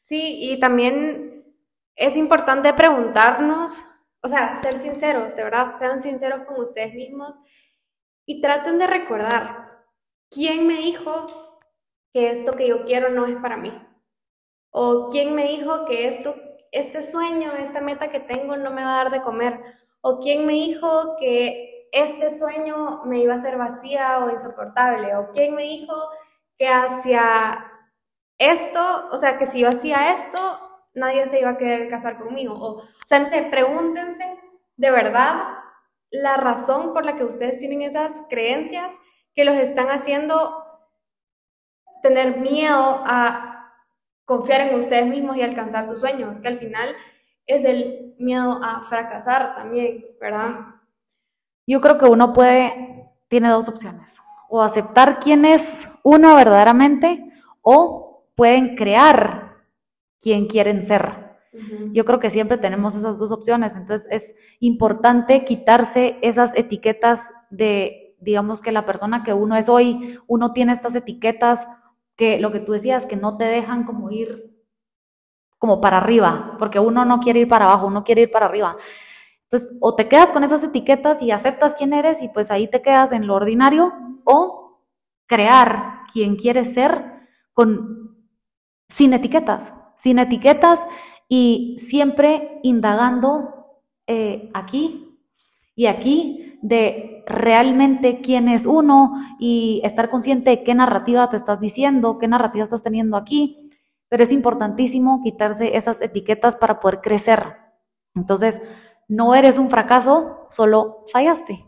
Sí, 0.00 0.38
y 0.40 0.58
también 0.58 1.33
es 1.96 2.16
importante 2.16 2.72
preguntarnos, 2.74 3.84
o 4.22 4.28
sea, 4.28 4.56
ser 4.62 4.74
sinceros, 4.74 5.34
de 5.36 5.44
verdad, 5.44 5.76
sean 5.78 6.00
sinceros 6.00 6.44
con 6.46 6.60
ustedes 6.60 6.94
mismos 6.94 7.38
y 8.26 8.40
traten 8.40 8.78
de 8.78 8.86
recordar 8.86 9.84
quién 10.30 10.66
me 10.66 10.74
dijo 10.74 11.60
que 12.12 12.30
esto 12.30 12.52
que 12.52 12.68
yo 12.68 12.84
quiero 12.84 13.10
no 13.10 13.26
es 13.26 13.36
para 13.36 13.56
mí. 13.56 13.72
O 14.70 15.08
quién 15.10 15.34
me 15.34 15.46
dijo 15.48 15.84
que 15.84 16.08
esto, 16.08 16.34
este 16.72 17.02
sueño, 17.02 17.52
esta 17.52 17.80
meta 17.80 18.10
que 18.10 18.20
tengo 18.20 18.56
no 18.56 18.70
me 18.70 18.84
va 18.84 18.94
a 19.00 19.04
dar 19.04 19.12
de 19.12 19.22
comer. 19.22 19.60
O 20.00 20.20
quién 20.20 20.46
me 20.46 20.54
dijo 20.54 21.16
que 21.18 21.88
este 21.92 22.36
sueño 22.36 23.02
me 23.04 23.20
iba 23.20 23.34
a 23.34 23.38
ser 23.38 23.56
vacía 23.56 24.24
o 24.24 24.30
insoportable. 24.30 25.14
O 25.16 25.30
quién 25.32 25.54
me 25.54 25.62
dijo 25.62 25.94
que 26.58 26.68
hacia 26.68 27.70
esto, 28.38 29.08
o 29.12 29.18
sea, 29.18 29.38
que 29.38 29.46
si 29.46 29.60
yo 29.60 29.68
hacía 29.68 30.12
esto, 30.12 30.63
nadie 30.94 31.26
se 31.26 31.40
iba 31.40 31.50
a 31.50 31.58
querer 31.58 31.88
casar 31.88 32.18
conmigo. 32.18 32.54
O, 32.54 32.78
o 32.78 32.88
sea, 33.04 33.18
no 33.18 33.26
sé, 33.26 33.42
pregúntense 33.50 34.38
de 34.76 34.90
verdad 34.90 35.36
la 36.10 36.36
razón 36.36 36.92
por 36.92 37.04
la 37.04 37.16
que 37.16 37.24
ustedes 37.24 37.58
tienen 37.58 37.82
esas 37.82 38.22
creencias 38.28 38.94
que 39.34 39.44
los 39.44 39.56
están 39.56 39.88
haciendo 39.88 40.64
tener 42.02 42.38
miedo 42.38 43.02
a 43.04 43.72
confiar 44.24 44.62
en 44.62 44.78
ustedes 44.78 45.06
mismos 45.06 45.36
y 45.36 45.42
alcanzar 45.42 45.84
sus 45.84 46.00
sueños, 46.00 46.38
que 46.38 46.48
al 46.48 46.56
final 46.56 46.94
es 47.46 47.64
el 47.64 48.14
miedo 48.18 48.60
a 48.62 48.82
fracasar 48.82 49.54
también, 49.54 50.04
¿verdad? 50.20 50.60
Yo 51.66 51.80
creo 51.80 51.98
que 51.98 52.06
uno 52.06 52.32
puede, 52.32 53.10
tiene 53.28 53.48
dos 53.48 53.68
opciones, 53.68 54.20
o 54.48 54.62
aceptar 54.62 55.18
quién 55.18 55.44
es 55.44 55.88
uno 56.02 56.36
verdaderamente, 56.36 57.24
o 57.60 58.26
pueden 58.34 58.76
crear 58.76 59.43
quién 60.24 60.46
quieren 60.46 60.82
ser. 60.82 61.36
Yo 61.92 62.04
creo 62.04 62.18
que 62.18 62.30
siempre 62.30 62.58
tenemos 62.58 62.96
esas 62.96 63.18
dos 63.18 63.30
opciones, 63.30 63.76
entonces 63.76 64.08
es 64.10 64.34
importante 64.58 65.44
quitarse 65.44 66.18
esas 66.22 66.56
etiquetas 66.56 67.32
de, 67.50 68.16
digamos 68.20 68.60
que 68.60 68.72
la 68.72 68.86
persona 68.86 69.22
que 69.22 69.34
uno 69.34 69.54
es 69.54 69.68
hoy, 69.68 70.18
uno 70.26 70.52
tiene 70.52 70.72
estas 70.72 70.96
etiquetas 70.96 71.68
que 72.16 72.40
lo 72.40 72.50
que 72.50 72.58
tú 72.58 72.72
decías, 72.72 73.06
que 73.06 73.16
no 73.16 73.36
te 73.36 73.44
dejan 73.44 73.84
como 73.84 74.10
ir 74.10 74.50
como 75.58 75.80
para 75.80 75.98
arriba, 75.98 76.56
porque 76.58 76.80
uno 76.80 77.04
no 77.04 77.20
quiere 77.20 77.40
ir 77.40 77.48
para 77.48 77.66
abajo, 77.66 77.86
uno 77.86 78.02
quiere 78.02 78.22
ir 78.22 78.30
para 78.30 78.46
arriba. 78.46 78.76
Entonces, 79.44 79.76
o 79.80 79.94
te 79.94 80.08
quedas 80.08 80.32
con 80.32 80.42
esas 80.42 80.64
etiquetas 80.64 81.22
y 81.22 81.30
aceptas 81.30 81.74
quién 81.74 81.92
eres 81.92 82.22
y 82.22 82.28
pues 82.28 82.50
ahí 82.50 82.66
te 82.66 82.82
quedas 82.82 83.12
en 83.12 83.26
lo 83.26 83.34
ordinario, 83.34 83.92
o 84.24 84.80
crear 85.26 86.00
quien 86.12 86.36
quieres 86.36 86.74
ser 86.74 87.28
con 87.52 88.26
sin 88.88 89.12
etiquetas, 89.12 89.72
sin 90.04 90.18
etiquetas 90.18 90.86
y 91.28 91.76
siempre 91.78 92.60
indagando 92.62 93.70
eh, 94.06 94.50
aquí 94.52 95.18
y 95.74 95.86
aquí 95.86 96.58
de 96.60 97.24
realmente 97.26 98.20
quién 98.20 98.50
es 98.50 98.66
uno 98.66 99.14
y 99.38 99.80
estar 99.82 100.10
consciente 100.10 100.50
de 100.50 100.62
qué 100.62 100.74
narrativa 100.74 101.30
te 101.30 101.38
estás 101.38 101.58
diciendo, 101.58 102.18
qué 102.18 102.28
narrativa 102.28 102.64
estás 102.64 102.82
teniendo 102.82 103.16
aquí. 103.16 103.70
Pero 104.10 104.22
es 104.22 104.30
importantísimo 104.30 105.22
quitarse 105.24 105.74
esas 105.74 106.02
etiquetas 106.02 106.54
para 106.54 106.80
poder 106.80 107.00
crecer. 107.00 107.56
Entonces, 108.14 108.60
no 109.08 109.34
eres 109.34 109.56
un 109.56 109.70
fracaso, 109.70 110.46
solo 110.50 111.06
fallaste. 111.10 111.64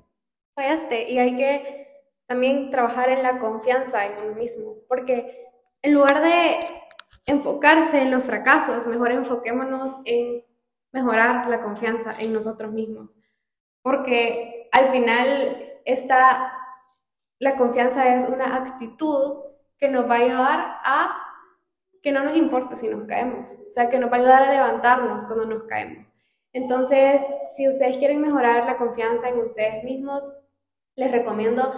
Fallaste 0.55 1.11
y 1.11 1.19
hay 1.19 1.37
que 1.37 1.87
también 2.27 2.71
trabajar 2.71 3.09
en 3.09 3.23
la 3.23 3.39
confianza 3.39 4.05
en 4.05 4.27
uno 4.27 4.35
mismo, 4.35 4.75
porque 4.89 5.49
en 5.81 5.95
lugar 5.95 6.21
de 6.23 6.59
enfocarse 7.27 8.01
en 8.01 8.11
los 8.11 8.25
fracasos, 8.25 8.87
mejor 8.87 9.11
enfoquémonos 9.11 9.97
en 10.05 10.45
mejorar 10.93 11.49
la 11.49 11.61
confianza 11.61 12.15
en 12.19 12.33
nosotros 12.33 12.73
mismos. 12.73 13.19
Porque 13.83 14.69
al 14.73 14.87
final 14.87 15.81
esta, 15.85 16.53
la 17.39 17.57
confianza 17.57 18.17
es 18.17 18.29
una 18.29 18.57
actitud 18.57 19.43
que 19.79 19.89
nos 19.89 20.09
va 20.09 20.15
a 20.15 20.19
ayudar 20.19 20.81
a 20.85 21.23
que 22.03 22.13
no 22.13 22.23
nos 22.23 22.37
importa 22.37 22.77
si 22.77 22.89
nos 22.89 23.07
caemos, 23.09 23.57
o 23.67 23.71
sea, 23.71 23.91
que 23.91 23.99
nos 23.99 24.11
va 24.11 24.17
a 24.17 24.21
ayudar 24.21 24.43
a 24.45 24.53
levantarnos 24.53 25.25
cuando 25.25 25.45
nos 25.45 25.65
caemos. 25.65 26.15
Entonces, 26.53 27.21
si 27.57 27.69
ustedes 27.69 27.97
quieren 27.97 28.21
mejorar 28.21 28.65
la 28.65 28.77
confianza 28.77 29.29
en 29.29 29.41
ustedes 29.41 29.83
mismos, 29.83 30.33
les 30.95 31.11
recomiendo 31.11 31.73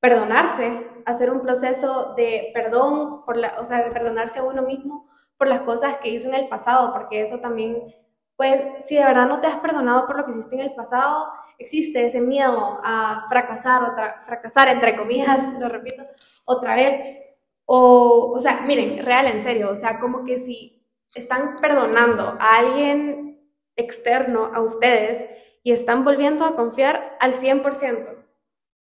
perdonarse, 0.00 0.86
hacer 1.06 1.30
un 1.30 1.40
proceso 1.40 2.14
de 2.16 2.50
perdón, 2.54 3.24
por 3.24 3.36
la, 3.36 3.56
o 3.60 3.64
sea, 3.64 3.82
de 3.82 3.90
perdonarse 3.90 4.38
a 4.38 4.44
uno 4.44 4.62
mismo 4.62 5.08
por 5.36 5.48
las 5.48 5.60
cosas 5.60 5.98
que 5.98 6.10
hizo 6.10 6.28
en 6.28 6.34
el 6.34 6.48
pasado, 6.48 6.92
porque 6.92 7.22
eso 7.22 7.38
también, 7.40 7.94
pues, 8.36 8.62
si 8.86 8.96
de 8.96 9.04
verdad 9.04 9.26
no 9.26 9.40
te 9.40 9.46
has 9.46 9.58
perdonado 9.58 10.06
por 10.06 10.16
lo 10.16 10.24
que 10.24 10.32
hiciste 10.32 10.54
en 10.56 10.62
el 10.62 10.74
pasado, 10.74 11.28
existe 11.58 12.04
ese 12.04 12.20
miedo 12.20 12.80
a 12.82 13.24
fracasar, 13.28 13.82
otra, 13.82 14.20
fracasar 14.22 14.68
entre 14.68 14.96
comillas, 14.96 15.38
lo 15.60 15.68
repito, 15.68 16.02
otra 16.44 16.76
vez. 16.76 17.18
O, 17.66 18.32
o 18.34 18.38
sea, 18.38 18.60
miren, 18.66 19.04
real, 19.04 19.26
en 19.26 19.42
serio, 19.42 19.70
o 19.70 19.76
sea, 19.76 19.98
como 19.98 20.24
que 20.24 20.38
si 20.38 20.86
están 21.14 21.56
perdonando 21.56 22.36
a 22.38 22.56
alguien 22.58 23.40
externo 23.76 24.50
a 24.54 24.60
ustedes 24.60 25.24
y 25.62 25.72
están 25.72 26.04
volviendo 26.04 26.44
a 26.44 26.56
confiar 26.56 27.16
al 27.20 27.34
100%. 27.34 28.23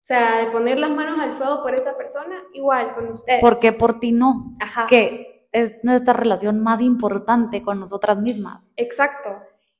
O 0.04 0.06
sea, 0.06 0.44
de 0.44 0.50
poner 0.50 0.78
las 0.78 0.90
manos 0.90 1.18
al 1.18 1.32
fuego 1.32 1.62
por 1.62 1.72
esa 1.72 1.96
persona, 1.96 2.36
igual 2.52 2.94
con 2.94 3.08
ustedes. 3.08 3.40
Porque 3.40 3.72
por 3.72 4.00
ti 4.00 4.12
no. 4.12 4.52
Ajá. 4.60 4.86
Que 4.86 5.48
es 5.50 5.82
nuestra 5.82 6.12
relación 6.12 6.62
más 6.62 6.82
importante 6.82 7.62
con 7.62 7.80
nosotras 7.80 8.20
mismas. 8.20 8.70
Exacto. 8.76 9.30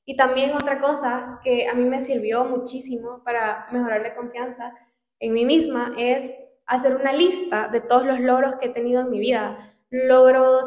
Y 0.07 0.17
también 0.17 0.55
otra 0.55 0.81
cosa 0.81 1.41
que 1.45 1.69
a 1.69 1.75
mí 1.75 1.85
me 1.85 2.01
sirvió 2.01 2.47
muchísimo 2.47 3.23
para 3.23 3.67
mejorar 3.71 4.01
la 4.01 4.15
confianza 4.15 4.73
en 5.21 5.35
mí 5.35 5.45
misma 5.45 5.93
es 5.99 6.33
hacer 6.65 6.97
una 6.97 7.13
lista 7.13 7.69
de 7.69 7.83
todos 7.83 8.07
los 8.07 8.19
logros 8.19 8.57
que 8.57 8.69
he 8.69 8.71
tenido 8.71 9.03
en 9.03 9.11
mi 9.11 9.19
vida. 9.19 9.75
Logros... 9.91 10.65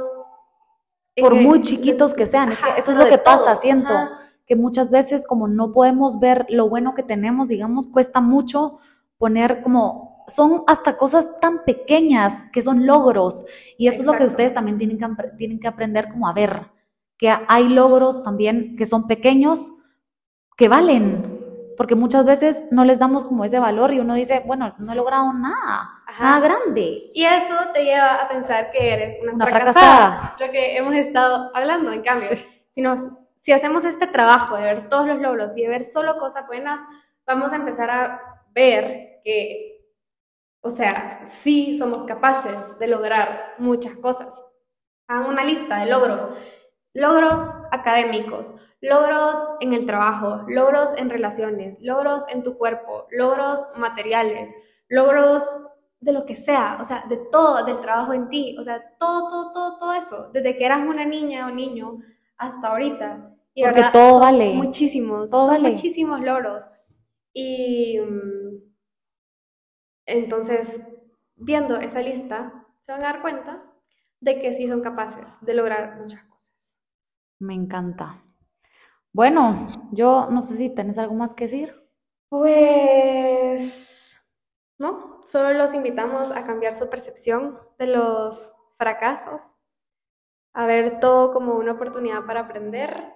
Por 1.15 1.34
muy 1.34 1.62
chiquitos 1.62 2.13
que 2.13 2.28
sean. 2.28 2.52
es 2.52 2.60
que 2.60 2.70
eso 2.78 2.91
es 2.91 2.98
lo 2.98 3.08
que 3.08 3.17
pasa, 3.17 3.56
siento. 3.56 3.91
Que 4.46 4.56
muchas 4.56 4.91
veces 4.91 5.26
como 5.26 5.48
no 5.48 5.72
podemos 5.72 6.20
ver 6.20 6.46
lo 6.48 6.70
bueno 6.70 6.93
que 6.93 7.02
tenemos, 7.02 7.48
digamos, 7.48 7.88
cuesta 7.88 8.22
mucho 8.22 8.78
poner 9.17 9.62
como, 9.62 10.25
son 10.27 10.63
hasta 10.67 10.97
cosas 10.97 11.34
tan 11.39 11.63
pequeñas 11.63 12.43
que 12.51 12.62
son 12.62 12.86
logros. 12.86 13.45
Y 13.77 13.88
eso 13.88 14.01
es 14.01 14.06
lo 14.06 14.13
que 14.13 14.25
ustedes 14.25 14.53
también 14.53 14.77
tienen 14.77 14.97
que, 14.97 15.08
tienen 15.38 15.60
que 15.60 15.67
aprender 15.67 16.10
como 16.10 16.27
a 16.27 16.34
ver, 16.34 16.71
que 17.17 17.34
hay 17.47 17.69
logros 17.69 18.23
también 18.23 18.75
que 18.77 18.86
son 18.86 19.08
pequeños, 19.08 19.71
que 20.56 20.67
valen. 20.67 21.36
Porque 21.77 21.93
muchas 21.93 22.25
veces 22.25 22.65
no 22.71 22.86
les 22.86 22.97
damos 22.97 23.23
como 23.23 23.45
ese 23.45 23.60
valor 23.60 23.93
y 23.93 23.99
uno 23.99 24.15
dice, 24.15 24.41
bueno, 24.45 24.73
no 24.80 24.91
he 24.91 24.95
logrado 24.95 25.32
nada, 25.32 26.01
nada 26.19 26.39
grande. 26.39 27.12
Y 27.13 27.23
eso 27.23 27.56
te 27.71 27.84
lleva 27.84 28.15
a 28.15 28.27
pensar 28.27 28.71
que 28.71 28.93
eres 28.93 29.17
una, 29.32 29.45
fracasada, 29.45 30.36
Lo 30.39 30.51
que 30.51 30.75
hemos 30.75 30.95
estado 30.95 31.51
hablando, 31.53 31.91
en 31.91 32.01
cambio. 32.01 32.30
Si, 32.71 32.82
nos, 32.82 33.10
si 33.41 33.51
hacemos 33.51 33.84
este 33.84 34.08
trabajo 34.08 34.56
de 34.56 34.63
ver 34.63 34.89
todos 34.89 35.06
los 35.06 35.19
logros 35.19 35.56
y 35.56 35.62
de 35.62 35.69
ver 35.69 35.84
solo 35.84 36.17
cosas 36.17 36.47
buenas, 36.47 36.80
vamos 37.27 37.53
a 37.53 37.58
empezar 37.58 37.91
a 37.91 38.37
ver 38.58 39.22
que, 39.24 39.93
o 40.62 40.72
sea, 40.72 41.22
sí 41.26 41.78
somos 41.78 42.06
capaces 42.08 42.78
de 42.80 42.88
lograr 42.88 43.54
muchas 43.60 43.96
cosas. 43.98 44.43
Hagan 45.08 45.30
una 45.30 45.46
lista 45.46 45.80
de 45.80 45.91
logros. 45.91 46.28
Logros 46.93 47.48
académicos, 47.72 48.56
logros 48.82 49.36
en 49.60 49.74
el 49.74 49.86
trabajo, 49.86 50.43
logros 50.48 50.89
en 50.98 51.12
relaciones, 51.12 51.78
logros 51.82 52.24
en 52.34 52.41
tu 52.41 52.58
cuerpo, 52.58 53.06
logros 53.12 53.63
materiales, 53.76 54.50
logros 54.89 55.43
de 56.00 56.12
lo 56.12 56.26
que 56.26 56.36
sea, 56.36 56.80
o 56.82 56.84
sea, 56.84 57.06
de 57.08 57.17
todo, 57.32 57.63
del 57.63 57.80
trabajo 57.82 58.13
en 58.13 58.30
ti, 58.30 58.56
o 58.60 58.63
sea, 58.63 58.82
todo, 59.00 59.30
todo, 59.30 59.52
todo, 59.54 59.78
todo 59.78 59.93
eso, 59.93 60.30
desde 60.34 60.58
que 60.58 60.65
eras 60.65 60.80
una 60.80 61.06
niña 61.06 61.46
o 61.46 61.52
niño 61.52 62.00
hasta 62.38 62.70
ahorita. 62.70 63.36
Y 63.54 63.63
Porque 63.63 63.84
todo 63.93 64.20
vale. 64.20 64.54
Muchísimos, 64.54 65.30
son 65.30 65.62
muchísimos 65.62 66.22
logros. 66.22 66.65
Y 67.34 68.00
mm, 68.00 68.47
entonces, 70.08 70.82
viendo 71.36 71.78
esa 71.78 72.02
lista, 72.02 72.65
se 72.82 72.91
van 72.91 73.02
a 73.02 73.12
dar 73.12 73.22
cuenta 73.22 73.63
de 74.20 74.41
que 74.41 74.54
sí 74.54 74.67
son 74.67 74.82
capaces 74.82 75.38
de 75.41 75.54
lograr 75.54 76.00
muchas 76.00 76.24
cosas. 76.24 76.80
Me 77.39 77.54
encanta. 77.54 78.24
Bueno, 79.13 79.67
yo 79.91 80.28
no 80.32 80.41
sé 80.41 80.58
si 80.58 80.74
tenés 80.74 80.98
algo 80.98 81.13
más 81.13 81.34
que 81.34 81.46
decir. 81.46 81.88
Pues, 82.30 84.20
no, 84.80 85.22
solo 85.26 85.54
los 85.54 85.74
invitamos 85.74 86.32
a 86.32 86.43
cambiar 86.43 86.74
su 86.76 86.89
percepción 86.89 87.60
de 87.78 87.88
los 87.88 88.52
fracasos 88.78 89.56
a 90.54 90.65
ver 90.65 91.00
todo 91.00 91.32
como 91.34 91.54
una 91.54 91.74
oportunidad 91.74 92.26
para 92.26 92.41
aprender, 92.41 93.13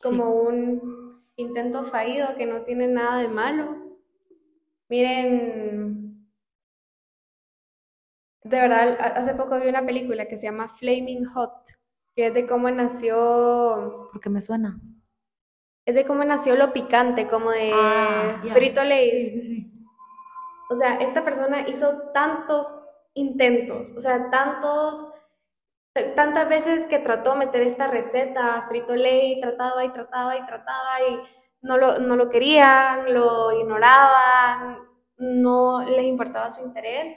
como 0.00 0.30
un 0.30 1.24
intento 1.34 1.84
fallido 1.84 2.36
que 2.36 2.46
no 2.46 2.62
tiene 2.62 2.86
nada 2.86 3.18
de 3.18 3.26
malo. 3.26 3.76
Miren, 4.88 6.07
de 8.44 8.60
verdad, 8.60 8.98
hace 9.00 9.34
poco 9.34 9.58
vi 9.58 9.68
una 9.68 9.84
película 9.84 10.26
que 10.26 10.36
se 10.36 10.46
llama 10.46 10.68
Flaming 10.68 11.24
Hot, 11.26 11.70
que 12.14 12.26
es 12.28 12.34
de 12.34 12.46
cómo 12.46 12.70
nació... 12.70 14.08
Porque 14.12 14.30
me 14.30 14.42
suena. 14.42 14.80
Es 15.84 15.94
de 15.94 16.04
cómo 16.04 16.24
nació 16.24 16.54
lo 16.56 16.72
picante, 16.72 17.26
como 17.26 17.50
de 17.50 17.72
ah, 17.74 18.40
frito 18.52 18.84
Lays. 18.84 19.66
O 20.70 20.76
sea, 20.76 20.96
esta 20.96 21.24
persona 21.24 21.66
hizo 21.66 22.10
tantos 22.12 22.66
intentos, 23.14 23.90
o 23.96 24.00
sea, 24.00 24.30
tantos, 24.30 25.08
tantas 26.14 26.48
veces 26.48 26.86
que 26.86 26.98
trató 26.98 27.32
de 27.32 27.38
meter 27.38 27.62
esta 27.62 27.88
receta, 27.88 28.66
frito 28.68 28.94
lay, 28.94 29.40
trataba 29.40 29.84
y 29.84 29.88
trataba 29.88 30.36
y 30.36 30.46
trataba 30.46 31.02
y 31.08 31.20
no 31.62 31.78
lo, 31.78 31.98
no 31.98 32.16
lo 32.16 32.28
querían, 32.28 33.12
lo 33.12 33.52
ignoraban, 33.58 34.78
no 35.16 35.82
les 35.84 36.04
importaba 36.04 36.50
su 36.50 36.62
interés. 36.62 37.16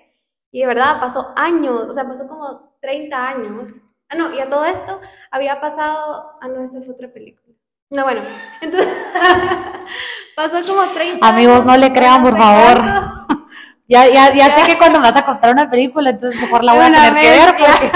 Y 0.51 0.61
de 0.61 0.67
verdad 0.67 0.99
pasó 0.99 1.33
años, 1.37 1.87
o 1.89 1.93
sea, 1.93 2.05
pasó 2.05 2.27
como 2.27 2.75
30 2.81 3.27
años. 3.27 3.71
Ah, 4.09 4.15
no, 4.17 4.33
y 4.33 4.39
a 4.39 4.49
todo 4.49 4.65
esto 4.65 4.99
había 5.31 5.61
pasado, 5.61 6.37
ah, 6.41 6.47
no, 6.49 6.63
esta 6.63 6.81
fue 6.81 6.93
otra 6.93 7.11
película. 7.11 7.55
No, 7.89 8.03
bueno, 8.03 8.21
entonces 8.61 8.89
pasó 10.35 10.65
como 10.67 10.91
30 10.91 11.25
Amigos, 11.25 11.65
no 11.65 11.77
le 11.77 11.93
crean, 11.93 12.21
por 12.21 12.37
favor. 12.37 12.81
ya, 13.87 14.07
ya, 14.09 14.33
ya, 14.33 14.55
sé 14.57 14.67
que 14.67 14.77
cuando 14.77 14.99
me 14.99 15.09
vas 15.09 15.21
a 15.21 15.25
contar 15.25 15.53
una 15.53 15.69
película, 15.69 16.09
entonces 16.09 16.39
mejor 16.39 16.63
la 16.65 16.73
voy 16.73 16.83
a 16.83 16.91
tener 16.91 17.55
que 17.55 17.63
ver. 17.63 17.91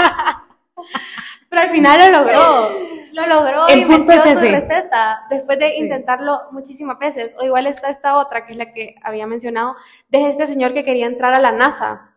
Pero 1.50 1.62
al 1.62 1.68
final 1.68 2.12
lo 2.12 2.18
logró. 2.18 2.86
Lo 3.12 3.26
logró 3.26 3.66
y 3.74 3.84
metió 3.86 4.22
su 4.22 4.46
receta 4.46 5.24
después 5.30 5.58
de 5.58 5.76
intentarlo 5.76 6.48
muchísimas 6.52 6.98
veces. 6.98 7.34
O 7.40 7.44
igual 7.46 7.66
está 7.66 7.88
esta 7.88 8.18
otra, 8.18 8.44
que 8.44 8.52
es 8.52 8.58
la 8.58 8.74
que 8.74 8.96
había 9.02 9.26
mencionado, 9.26 9.74
de 10.08 10.28
este 10.28 10.46
señor 10.46 10.74
que 10.74 10.84
quería 10.84 11.06
entrar 11.06 11.32
a 11.32 11.40
la 11.40 11.52
NASA 11.52 12.15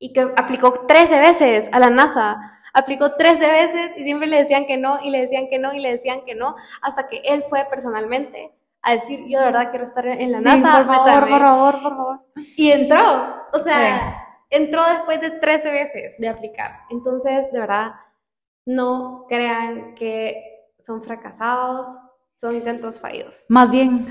y 0.00 0.12
que 0.12 0.22
aplicó 0.36 0.86
13 0.88 1.20
veces 1.20 1.68
a 1.70 1.78
la 1.78 1.90
NASA 1.90 2.60
Aplicó 2.72 3.12
13 3.12 3.40
veces 3.40 3.90
y 3.96 4.04
siempre 4.04 4.28
le 4.28 4.42
decían 4.42 4.66
que 4.66 4.76
no, 4.76 5.00
y 5.02 5.10
le 5.10 5.20
decían 5.20 5.48
que 5.48 5.58
no, 5.58 5.72
y 5.72 5.80
le 5.80 5.92
decían 5.92 6.22
que 6.24 6.34
no, 6.34 6.54
hasta 6.82 7.08
que 7.08 7.22
él 7.24 7.42
fue 7.42 7.66
personalmente 7.68 8.54
a 8.82 8.92
decir, 8.92 9.24
yo 9.26 9.40
de 9.40 9.46
verdad 9.46 9.70
quiero 9.70 9.84
estar 9.84 10.06
en 10.06 10.32
la 10.32 10.40
NASA. 10.40 10.84
Por 10.84 10.94
favor, 10.94 11.28
por 11.28 11.40
favor, 11.40 11.82
por 11.82 11.96
favor. 11.96 12.20
Y 12.56 12.70
entró, 12.70 13.00
o 13.52 13.60
sea, 13.60 14.44
entró 14.48 14.82
después 14.86 15.20
de 15.20 15.30
13 15.30 15.70
veces 15.70 16.14
de 16.18 16.28
aplicar. 16.28 16.82
Entonces, 16.90 17.50
de 17.52 17.60
verdad, 17.60 17.92
no 18.64 19.26
crean 19.28 19.94
que 19.94 20.42
son 20.80 21.02
fracasados, 21.02 21.88
son 22.36 22.54
intentos 22.54 23.00
fallidos. 23.00 23.44
Más 23.48 23.70
bien, 23.70 24.06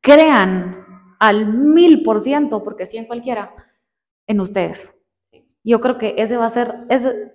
crean 0.00 0.84
al 1.20 1.46
mil 1.46 2.02
por 2.02 2.20
ciento, 2.20 2.62
porque 2.62 2.84
sí 2.84 2.98
en 2.98 3.06
cualquiera, 3.06 3.54
en 4.26 4.40
ustedes. 4.40 4.92
Yo 5.64 5.80
creo 5.80 5.98
que 5.98 6.14
ese 6.18 6.36
va 6.36 6.46
a 6.46 6.50
ser, 6.50 6.84
ese, 6.88 7.32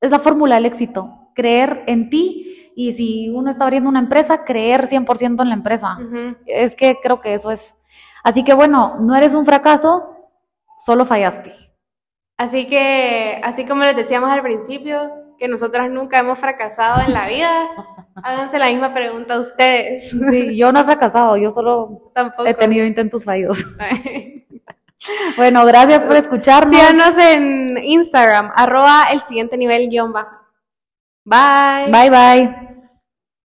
es 0.00 0.10
la 0.10 0.18
fórmula 0.18 0.56
del 0.56 0.66
éxito, 0.66 1.30
creer 1.34 1.84
en 1.86 2.10
ti 2.10 2.72
y 2.74 2.92
si 2.92 3.28
uno 3.30 3.50
está 3.50 3.64
abriendo 3.64 3.88
una 3.90 3.98
empresa, 3.98 4.44
creer 4.44 4.86
100% 4.86 5.42
en 5.42 5.48
la 5.48 5.54
empresa. 5.54 5.98
Es 6.46 6.76
que 6.76 6.98
creo 7.02 7.20
que 7.20 7.34
eso 7.34 7.50
es. 7.50 7.74
Así 8.22 8.44
que 8.44 8.54
bueno, 8.54 8.96
no 9.00 9.16
eres 9.16 9.34
un 9.34 9.44
fracaso, 9.44 10.14
solo 10.78 11.04
fallaste. 11.04 11.52
Así 12.36 12.66
que, 12.68 13.40
así 13.42 13.64
como 13.64 13.82
les 13.82 13.96
decíamos 13.96 14.30
al 14.30 14.42
principio, 14.42 15.10
que 15.38 15.48
nosotras 15.48 15.90
nunca 15.90 16.20
hemos 16.20 16.38
fracasado 16.38 17.02
en 17.02 17.14
la 17.14 17.26
vida, 17.28 17.68
háganse 18.22 18.58
la 18.58 18.68
misma 18.68 18.94
pregunta 18.94 19.34
a 19.34 19.40
ustedes. 19.40 20.10
Sí, 20.10 20.56
yo 20.56 20.72
no 20.72 20.80
he 20.80 20.84
fracasado, 20.84 21.36
yo 21.36 21.50
solo 21.50 22.12
he 22.46 22.54
tenido 22.54 22.84
intentos 22.84 23.24
fallidos. 23.24 23.64
Bueno, 25.36 25.64
gracias 25.64 26.04
por 26.04 26.16
escucharnos. 26.16 26.74
Síganos 26.74 27.16
en 27.18 27.84
Instagram, 27.84 28.52
arroba 28.54 29.04
el 29.12 29.20
siguiente 29.22 29.56
nivel 29.56 29.88
guion 29.88 30.12
bajo. 30.12 30.36
Bye. 31.24 31.90
Bye, 31.90 32.10
bye. 32.10 32.68